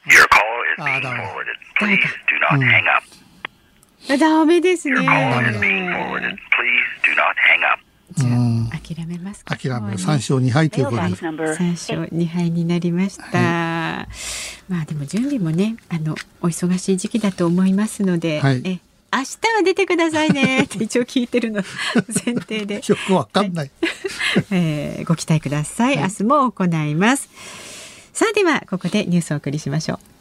[0.09, 1.57] Your call is being forwarded.
[1.79, 3.03] Please do not hang up.
[4.17, 5.01] ダメですね。
[5.01, 6.35] Your call is being forwarded.
[6.35, 7.83] Please do not hang up.
[8.13, 9.55] じゃあ、諦めますか。
[9.55, 9.97] 諦める。
[9.97, 11.25] 3勝2敗ということです。
[11.25, 13.37] 3勝2敗になりました。
[13.37, 14.07] は
[14.69, 18.79] い、まあでも準備もね、あの、お忙しい時期だと思いますので、はい、え
[19.13, 21.63] 明日は出てくださいね って一応聞いてるの
[22.07, 22.75] 前提で。
[22.87, 23.71] よくわかんない。
[23.81, 25.97] はい、えー、ご期待ください。
[25.97, 27.29] 明日も行います。
[28.17, 30.16] さあではここでニュースをお送りしましょう。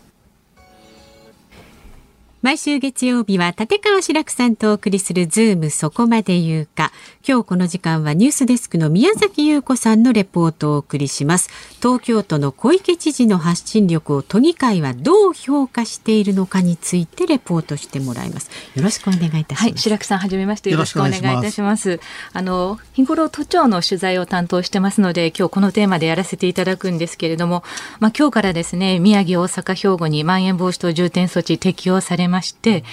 [2.47, 6.93] 毎週月曜日は立川志らくさんとお送りするズームそこまで言うか。
[7.27, 11.51] 今日この時間はニュースデスクの宮崎優子さんのレポートをお送りします。
[11.79, 18.49] 東京都の小池知事の発信力を都議会はどう評価しているのかについてレポートしてもらいます。
[18.77, 19.63] よろしくお願いいたします。
[19.65, 21.99] はい、志らくさんはじめましてよろしくお願いいたします。
[22.33, 27.65] あの日頃都庁の取材を担当してますので、今日このテーマでやらせていただくんですけれども、
[27.99, 32.85] まあ今日からですね、宮城、大阪、兵庫にまん延防止等重点措置適用されまして。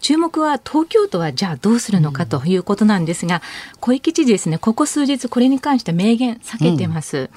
[0.00, 3.40] 注目は東京都はじゃあどうするのかということなんですが、
[3.78, 7.18] 小池知事ですね、ここ数日これに関して明言避けてます。
[7.18, 7.28] うん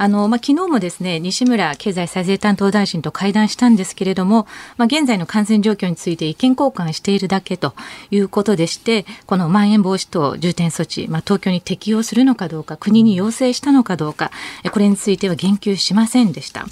[0.00, 4.46] あの、まあ、昨日もですね、西村経済再生担当大臣と会談したんですけれども、
[4.78, 7.74] まあ、現在の感染状況について意見交換しているだけと
[8.10, 14.30] いうことでして、このまん延防止等重点措置、まあ、東京に適用するのかどうか、国に要請したのかどうか、
[14.72, 16.66] これについては言及しませんでした。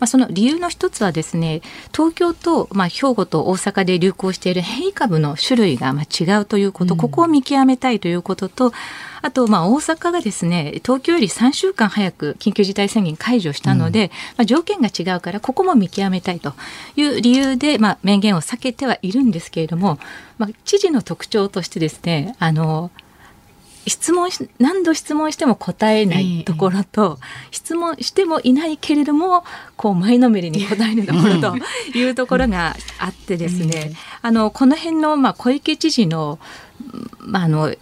[0.00, 1.60] まあ、その理由の一つはですね
[1.92, 8.72] 東京と、まあ、兵庫と大阪で流行している変異株の種類がまあ違うということ、ここを見極めたいということと
[9.22, 16.54] あと、まあ、大阪がですね東京より3週間早く緊急事態宣言解除したので、うん、まあ、条件が違うからここも見極めたいと
[16.96, 19.98] いう理由で、まあ、明言を避けてはいるんですけれども、
[20.38, 22.90] まあ、知事の特徴としてですねあの
[23.86, 29.44] 質問し何度質問しても答えないところと、えー、質問してもいないけれども
[29.76, 31.56] こう前のめりに答えるところと
[31.96, 36.38] いうところがあってですね、あのこの辺の、まあ、小池知事の,、
[37.20, 37.74] まあ、あの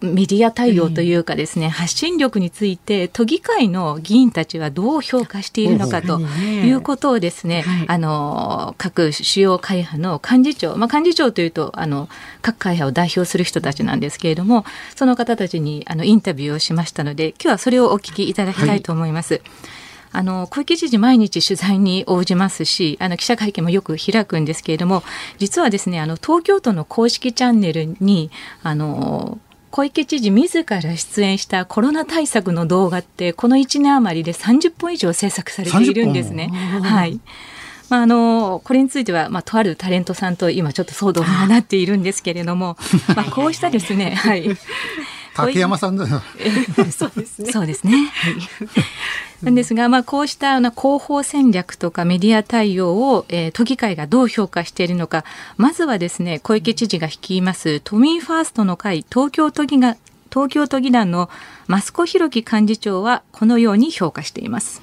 [0.00, 12.08] メディア対応というかですね、発信力について都議会の議員たちはどう評価しているのかということをですね、あの各主要会派の幹事長、まあ、幹事長というとあの
[12.42, 19.34] 各会派を代表する人たちなんですけれどもその方たちにあのインタビューをしましたので今日はそれをお聞きいただきたいと思います。
[19.34, 19.42] はい。
[20.12, 25.02] あの小池知事毎日取材に応じますしあの記者会見もよく開くんですけれども
[25.36, 28.30] 実はですねあの東京都の公式チャンネルに
[28.62, 29.38] あの
[29.76, 36.48] 小池知事自ら出演したコロナ対策の動画ってこの1年余りで30本以上制作されているんですね。
[36.48, 37.20] はい。
[37.90, 42.78] まあ、あのこれについては、まあ、とあるタレントさんと今ちょっと騒動になっているんですけれども、
[43.14, 44.48] まあ、こうしたですね、はい、
[45.36, 46.22] 竹山さんだよ。
[46.90, 47.52] そうですね。
[47.52, 48.10] そうですね。
[48.14, 48.36] はい。
[49.42, 55.24] なんですが、まあ、こうした広報戦略とかメディア対応を、えー、都議会がどう評価しているのか、
[55.56, 59.96] まずはですね、小池知事が率います都民ファーストの会東京都議が
[60.30, 61.30] 東京都議団の
[61.68, 64.82] 増子弘樹幹事長はこのように評価しています。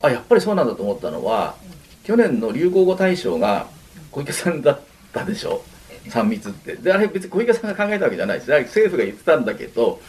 [0.00, 1.54] あやっぱりそうなんだと思ったのは
[2.02, 3.66] 去年の流行語大賞が
[4.10, 4.80] 小池さんだっ
[5.12, 5.62] たでしょ？
[6.08, 10.00] 3密ってであれ別に小池さんが考えたわけじゃないです政府が言ってたんだけど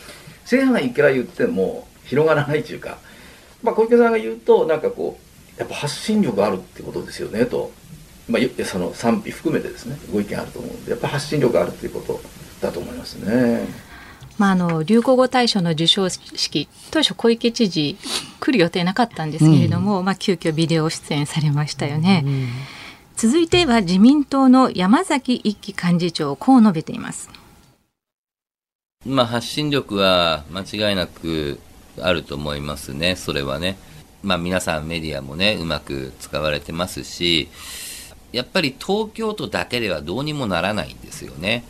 [0.44, 2.98] 政府がいくら言っても広がらないというか、
[3.62, 5.20] まあ、小池さんが言うとなんかこ
[5.58, 7.72] うやっぱ発信力あるってことですよねと、
[8.28, 12.20] まあ、その賛否含めてですねご意見あると思うんでやっぱ発信力あるっていうこと
[12.62, 13.68] だと思いますね。
[14.40, 17.98] まあ、あの流行語大賞の授賞式当初小池知事
[18.40, 22.24] 来る予定なかったんですけれども、うん、まあ、急遽ビデオ出演されましたよね。
[22.26, 22.50] うん
[23.16, 27.30] 続いては自民党の山崎一樹幹事長こう述べています。
[29.06, 31.60] まあ発信力は間違いなく
[32.02, 33.16] あると思いますね。
[33.16, 33.78] それはね。
[34.24, 37.50] まあ皆さんメディアもねうまく使われてますし
[38.32, 41.64] やっぱり東京都だけではどうにもならないんですよね。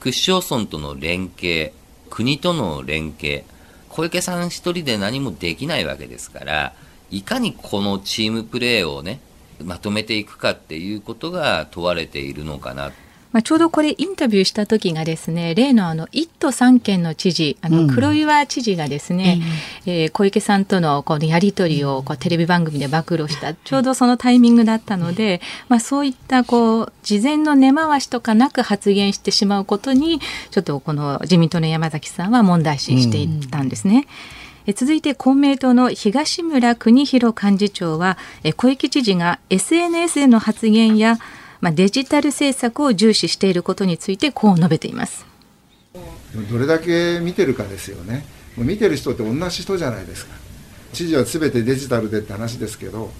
[0.00, 1.72] 区市町村との連携
[2.10, 3.44] 国との連携
[3.88, 6.72] 小池さん一人で何もできないわけですから
[7.10, 9.20] いかにこのチームプレーをね
[9.64, 12.92] まとめていくかっていうことが問われているのかな。
[13.32, 19.40] まあ、ちょうどこれインタビューした時がですね例のあの1都3県の知事あの黒岩知事がですね、
[19.86, 34.06] うん、えー、小池さんとのこのやり取りをこうテレビ番組で暴露したちょうどそのタイミングだったので、まあ、そういったこう事前の根回しとかなく発言してしまうことにちょっとこの自民党の山崎さんは問題視していったんですね。
[34.36, 41.18] うんえ続いて公明党の東村邦弘幹事長はえ小池知事が SNS での発言や
[41.62, 45.24] まあ、デジタル政策を重視していることについてこう述べています。
[46.50, 48.24] どれだけ見てるかですよね。
[48.56, 50.34] 見てる人って同じ人じゃないですか。
[50.92, 53.10] 知事は全てデジタルでって話ですけど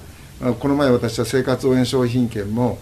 [0.58, 2.78] この前私は生活応援商品券も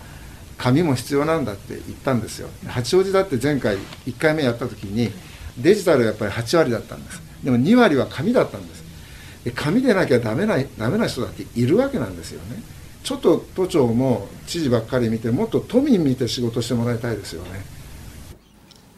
[0.59, 2.49] 紙も必要なんだって言ったんですよ。
[2.67, 5.13] 八王子だって前回1回目やった時に
[5.59, 7.30] デジタルがやっぱり8割だったんです。
[7.45, 8.85] でも2割は紙だったんです。
[9.45, 12.63] で紙でなきゃダメなダメな人だっているわけなんですよね。
[13.03, 17.65] ちょっと都庁も知事ばっかり見てもっと都民見て仕事してもらいたいですよね。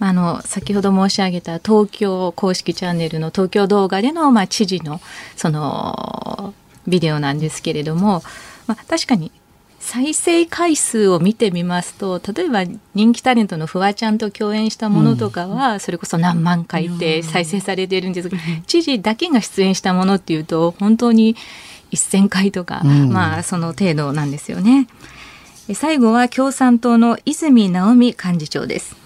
[0.01, 5.01] あの先ほど申し上げた東京公式チャンネルの東京動画での、まあ、知事の
[5.37, 6.55] その
[6.89, 8.25] ビデオなんですけれども、
[8.67, 9.31] まあ、確かに
[9.93, 12.65] 再生回数を見てみますと例えば
[12.95, 21.37] 人気タレントのフワちゃんと共演したものとかは、それこそ何万回って再生されてるんですが、知事だけが出演したものっていうと本当に
[21.91, 24.89] 1,000回とか、まあその程度なんですよね。
[25.75, 28.97] 最後は共産党の泉直美幹事長です。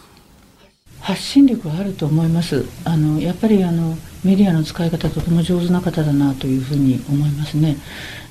[1.01, 2.65] 発信力はあると思います。
[2.85, 7.77] あのやっぱりあのメディアの使い方とても上手な方だなというふうに思いますね。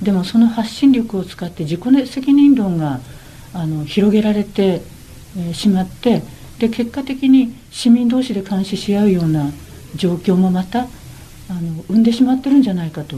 [0.01, 2.99] でもその発信力を使って自己責任論が
[3.53, 4.81] あの広げられて、
[5.53, 6.21] しまって
[6.59, 9.51] で結果的に市民同士で監視し合うような
[9.95, 10.87] 状況もまた
[11.49, 13.17] あの生んでしまってるんじゃないかと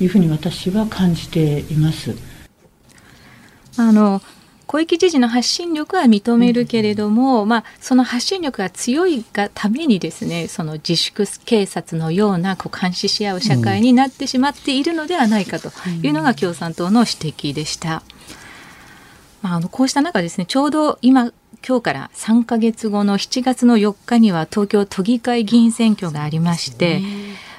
[0.00, 2.16] いうふうに私は感じています。
[3.76, 4.20] あの
[4.70, 15.72] 小池知事の発信力は認めるけれども、まあ、その発信力が強いがためにですねその自粛警察のようなこう監視し合う社会になってしまっているのではないかと
[16.04, 18.04] いうのが共産党の指摘でした。
[19.42, 21.32] まあ、あのこうした中ですねちょうど今
[21.66, 27.00] 今日から3か月後の7月の4日には東京都議会議員選挙がありまして。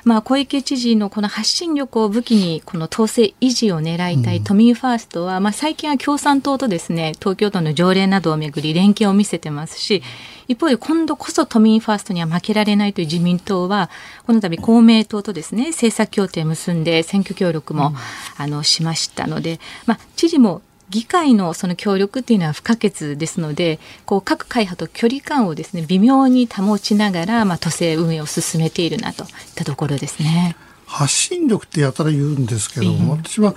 [0.03, 10.01] まあ、小池知事のこの発信力を武器にこの統制維持を狙いたい都民ファーストは、まあ、最近は共産党とですね東京都の条例などをめぐり連携を見せてますし
[10.47, 13.89] 一方で今度こそ都民ファーストには負けられないという自民党は
[14.25, 17.93] この度公明党とですね政策協定を結んで選挙協力も、
[18.37, 20.61] あのしましたので、まあ、知事も
[20.91, 30.55] 議会のその協力っていうのは不可欠ですのでこう各会派と距離感をですね微妙に保ちながら、まあ、都政運営を進めているなといったところですね。
[30.85, 33.55] 発信力ってやたら言うんですけども、私は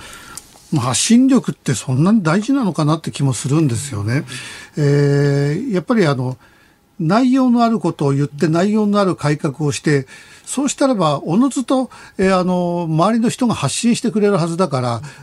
[0.79, 4.25] 発信力ってそんなに大事なのかなって気もするんですよね。
[4.77, 6.37] えー、やっぱりあの
[7.01, 10.07] 内容のあることを言って内容のある改革をして
[10.45, 14.81] そうしたらば、おのずと、えー、あの、周りの人が発信してくれるはずだか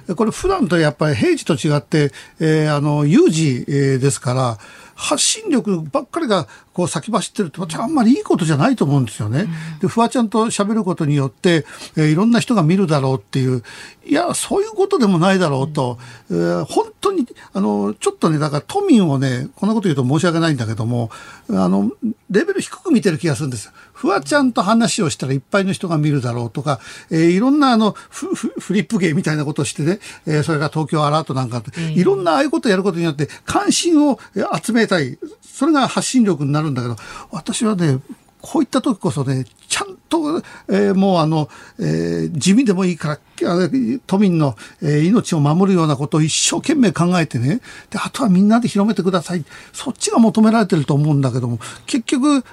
[0.08, 4.58] ら、これ普段とやっぱり平時と違って、えー、あの、有事、え、ですから、
[5.02, 9.48] 発信力ばっかりがこう先走ってるってあんまりいいことじゃないと思うんですよね。
[9.82, 11.66] で、フワちゃんと喋ることによって、
[11.98, 13.64] えー、いろんな人が見るだろうっていう、
[14.06, 15.98] いや、そういうことでもないだろうと、
[16.30, 21.10] えー、本当に、あの、ちょっとね、だから都民をね、こんなこと言うと申し訳ないんだけども、
[21.50, 21.92] あの、
[22.30, 23.72] レベル低く見てる気がするんです。
[24.02, 26.80] フワちゃんと話をしたらいっぱいの人が見るだろうとか、
[27.12, 34.18] えー、いろんなあのフ、フリップ芸みたいなことをしてね、えー、それが東京アラートなんか、いろんなああいうことをやることによって関心を
[34.60, 35.20] 集めたい。
[35.44, 36.96] それが発信力になるんだけど、
[37.30, 38.00] 私はね、
[38.42, 41.48] こういった時こそね、ちゃんと、えー、もうあの、
[41.78, 43.70] えー、地味でもいいから、
[44.08, 49.46] 都民の、えー、命を守るようなことを一生懸命考えてね、で、あとはみんなで広めてください。
[49.74, 52.44] そっちが求められてると思うんだけども、結局、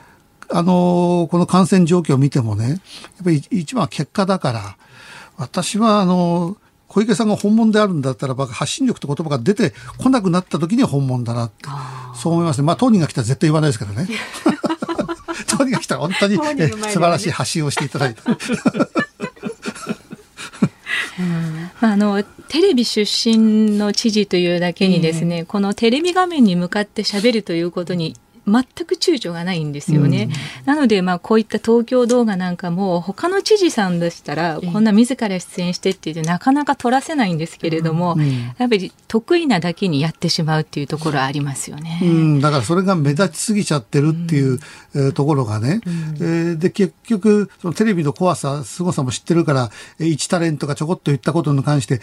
[0.50, 2.78] あの、この感染状況を見てもね、やっ
[3.24, 4.76] ぱり一番は結果だから、
[5.36, 6.56] 私はあの、
[6.88, 11.68] 小池さんが本物であるんだったらば発信力って言葉が出てこなくなった時には本物だなって
[12.14, 12.66] そう思いますね。
[12.66, 14.08] まあ当人が来たら絶対言わないですけどね。
[15.46, 18.22] 当人が来たら本当に、ね、素晴らしい発信をしていただいて。
[21.80, 28.16] あのテレビ出身の知事というだけにですね、えー、このテレビ画面に向かってしゃべるということに
[28.48, 30.28] 全く躊躇がないんですよね。
[30.64, 42.00] うん、なので、まあ、こういった東京動画なんかも、他の知事さんでしたら、こんな自ら出演してって言って、なかなか撮らせないんですけれども、うん、やっぱり得意なだけにやってしまうっていうところありますよね。
[42.02, 44.58] うん、だからそれが目立ちすぎちゃってるっていう、
[44.94, 45.80] えー、ところがね。
[45.86, 52.00] うん、えー、で、結局、そのテレビの怖さ、凄さも知ってるから、一タレントがちょこっと言ったことに関して、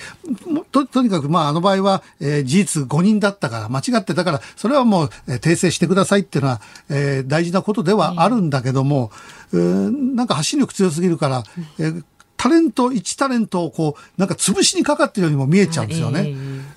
[0.72, 9.11] ととにかく、まあ、あの場合は、えー、事実5人だったから、間違ってたから、それはもう、えー、訂正してくださいってっていうのは、えー、大事なことではあるんだけども、
[9.53, 11.43] えー、なんか発信力強すぎるから、
[11.79, 12.03] えー
[12.38, 16.36] タレント、一タレントをこう、なんか潰しにかかってるようにも見えちゃうんですよね。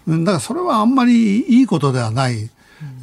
[0.08, 2.48] えー、だからそれはあんまりいいことではない。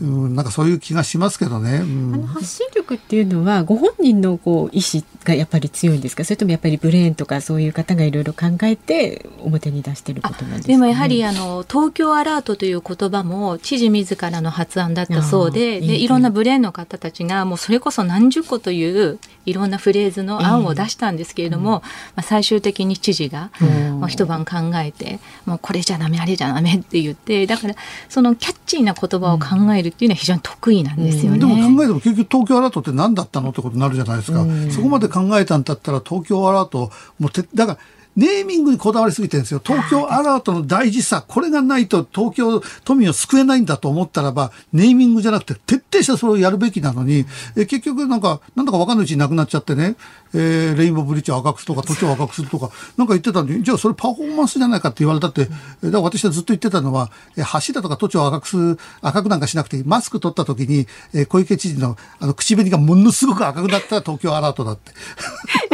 [0.01, 1.77] うん、なんかそういう気がしますけどね。
[1.77, 6.23] うん、あの発信力っていうのはご本人のこう意志がやっぱり強いんですか？
[6.23, 21.83] それともやっぱりブレーンとかそういう方がいろいろ考えて表に出してることなんですか、ね、でもやはりあの東京アラートという言葉も知事自らの発案だったそうででいろんなブレーンの方たちがもうそれこそ何十個といういろんなフレーズの案を出したんですけれども、ま
[22.17, 23.51] あ、最終的に知事が、
[23.99, 27.75] まあ、一晩考えてもうこれじゃダメあれじゃダメって言ってだから
[28.09, 31.39] そのキャッチーな言葉を考えるっていうのは非常に得意なんですよね。
[31.39, 34.45] でも考えても結局東京アラートって何だったのってことになるじゃないですか。
[34.71, 37.79] そこまで考えたんだったら東京アラートもうてだから
[38.15, 39.61] ネーミングにこだわりすぎてるんですよ。
[39.63, 47.25] 東京アラートの大事さ、これがないと東京都民を救えないんだと思ったらば、ネーミングじゃなくて徹底してそれをやるべきなのに、
[47.57, 49.95] え結局なんか、なんだかわかんないうちになくなっちゃってね、
[50.33, 59.83] えー、レインボーブリッジを赤くするとか、土地を赤くするとか、なんか言ってたんで、じゃあそれパフォーマンスじゃないかって言われたって、だから私はずっと言ってたのは、え橋だとか土地を赤くする、赤くなんかしなくていい。
[59.85, 64.93] マスク取った時に、えー、小池知事のあの口紅がものすごく赤くなったら東京アラートだって。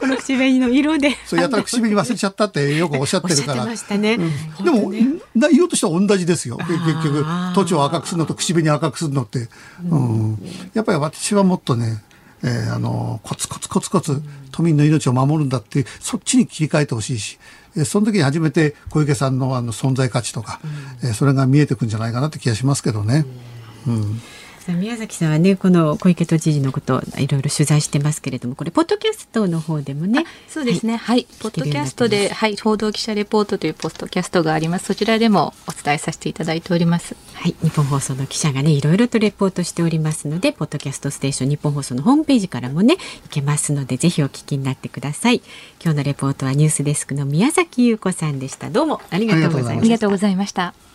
[0.00, 1.16] この口紅の色で。
[1.26, 3.66] そうやたら口紅忘れちゃったってよくおっしゃってるから。
[3.66, 4.18] ね
[4.58, 4.92] うん、でも、
[5.34, 6.56] 内容としては同じですよ。
[6.58, 7.24] 結局、
[7.54, 9.48] 土地を赤くするのと口紅赤くするのって。
[9.88, 10.38] うん、
[10.74, 12.02] やっぱり私はもっとね、
[12.42, 14.22] えー、あの、コツコツコツコツ
[14.52, 17.38] 都民の命を守るんだって、そっちに切り替えてほしいし、
[17.76, 20.60] えー、その時に初めて小池さんのあの存在価値とか、
[21.02, 23.24] うん、えー、それが見えてくんじゃないかなって気がしますけどね。
[23.86, 24.20] うん、
[24.72, 30.96] うん宮崎さんはねこの小池都知事のこといろいろ取材してますけれどもこれポッドキャストの方でもねそうですね。
[30.96, 34.86] はい、はい、ポッドキャストではい報道記者レポートというポッドキャストがあります。
[34.86, 37.16] そちらでもお伝えさせていただいております。
[37.34, 45.42] はい日本放送の記者がねいろいろとレポートしておりますのでポッドキャストステーション日本放送のホームページからもね行けますのでぜひお聞きになってください。
[45.82, 48.70] 今日のレポートはニュースデスクの宮崎優子さんでした。
[48.70, 49.80] どうもありがとうございました。
[49.80, 50.85] ありがとうございました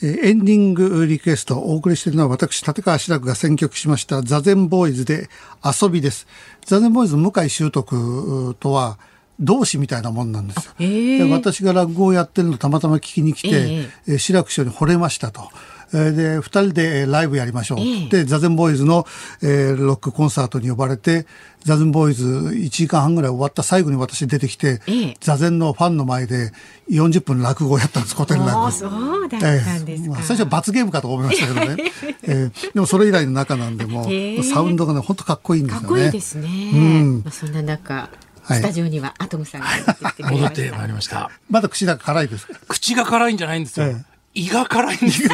[0.00, 5.28] エンディングリクエストお送りしているのは私、立川志らくが選曲しましたザゼンボーイズで
[5.64, 6.26] 遊びです。
[6.64, 8.98] ザゼンボーイズ向井修徳とは
[9.40, 10.72] 同志みたいなもんなんですよ。
[10.78, 15.48] えー、私が落語をやってるのたまたま聞きに来て、えー、志らく師匠に惚れましたと。
[15.92, 17.78] で、二人でライブやりましょう。
[17.80, 19.06] えー、で、ザゼンボーイズの、
[19.42, 21.26] えー、ロックコンサートに呼ばれて、
[21.64, 26.52] ザゼンボーイズ1時間半ぐらい終わった最後に私出てきて、えー、ザゼンのファンの前で
[26.90, 28.70] 40分落語をやったんです、古典落語。
[28.70, 31.92] そうだったんですか、えーまあ、最初は罰ゲームかと思いましたけどね。
[32.22, 35.86] えー、でもそれ以来の中なんで、もう、サウンドがね、本当かっこいいんですよね。
[35.86, 36.48] かっこいいですね。
[36.74, 37.22] うん。
[37.24, 38.10] まあ、そんな中、
[38.54, 39.66] スタジオにはアトムさんが
[40.30, 41.30] 戻ってまいりました。
[41.50, 43.94] まだ口が辛いです口が辛いんじゃないんですよ。
[44.38, 45.30] 胃が辛いんですよ。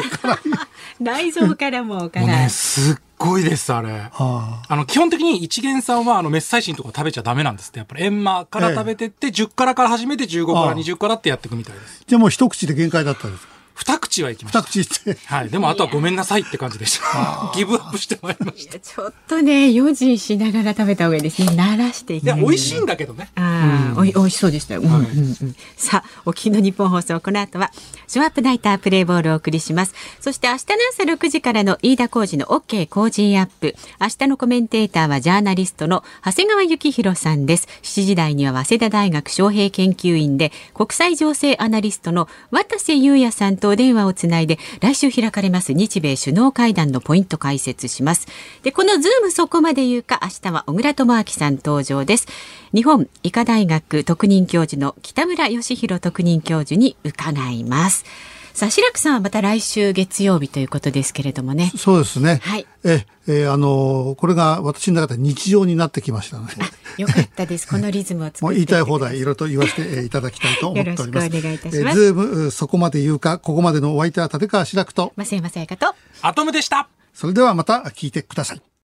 [0.99, 2.27] 内臓からも辛い。
[2.27, 3.89] ね、すっごいです、あれ。
[3.91, 7.79] はあ、あの、基本的に一元さんは、あの、メッサイシンとか食べちゃダメなんですって。
[7.79, 12.03] やっぱり、エンマから食べてって、ええ、10からから始めて15から20からってやっていくみたいです。
[12.07, 13.54] じゃあもう一口で限界だったんですか？
[13.75, 14.61] 二口はいきました。
[14.61, 15.17] 二口って。
[15.25, 15.49] はい。
[15.49, 17.51] でもあとはごめんなさいって感じでした。
[17.53, 18.79] ギブアップしてまいりました。
[18.79, 21.49] ちょっとね、用心しながら食べた方がいいですね。
[21.49, 23.29] 慣らしていや、美味しいんだけどね。
[23.35, 24.81] ああ、おい、美味しそうでしたよ。
[24.81, 25.55] うんうんうん。
[25.75, 27.71] さあ、お聞きの日本放送、この後は、
[28.07, 29.93] ショーアップナイタープレイボールをお送りします。
[30.21, 33.75] そして明日の朝6時からの飯田浩二の OK 工事アップ。
[33.99, 37.67] 明日のコメンテーターはジャーナリストの長谷川幸宏さんです。
[37.83, 45.73] 7時台には早稲田大学招聘研究員で国際情勢アナリストの渡瀬裕也さんとお電話をつないで来週開かれます。
[45.73, 48.27] 日米首脳会談のポイント解説します。
[48.63, 52.27] でこのズームそこまで言うか明日は小倉智明さん登場です。
[52.73, 58.05] 日本医科大学特任教授の北村義浩特任教授に伺います。
[58.55, 61.73] さあ志らくさんはまた来週月曜日ということですけれどもね。
[61.75, 62.39] そうですね。
[62.41, 62.65] はい。
[62.85, 66.53] え、えー、あのこれが私の中で日常になってきましたので。
[66.97, 67.67] よかったです。
[67.67, 71.07] このリズムを もう言いたい放題いろいろと言わせていただきたいと思っております。
[71.07, 71.99] よろしくお願いいたします。
[71.99, 75.11] ズームそこまで言うか、ここまでのお相手は立川志らくと。
[75.17, 75.93] 増山さやかと。
[76.21, 76.87] アトムでした。
[77.13, 78.61] それではまた聞いてください。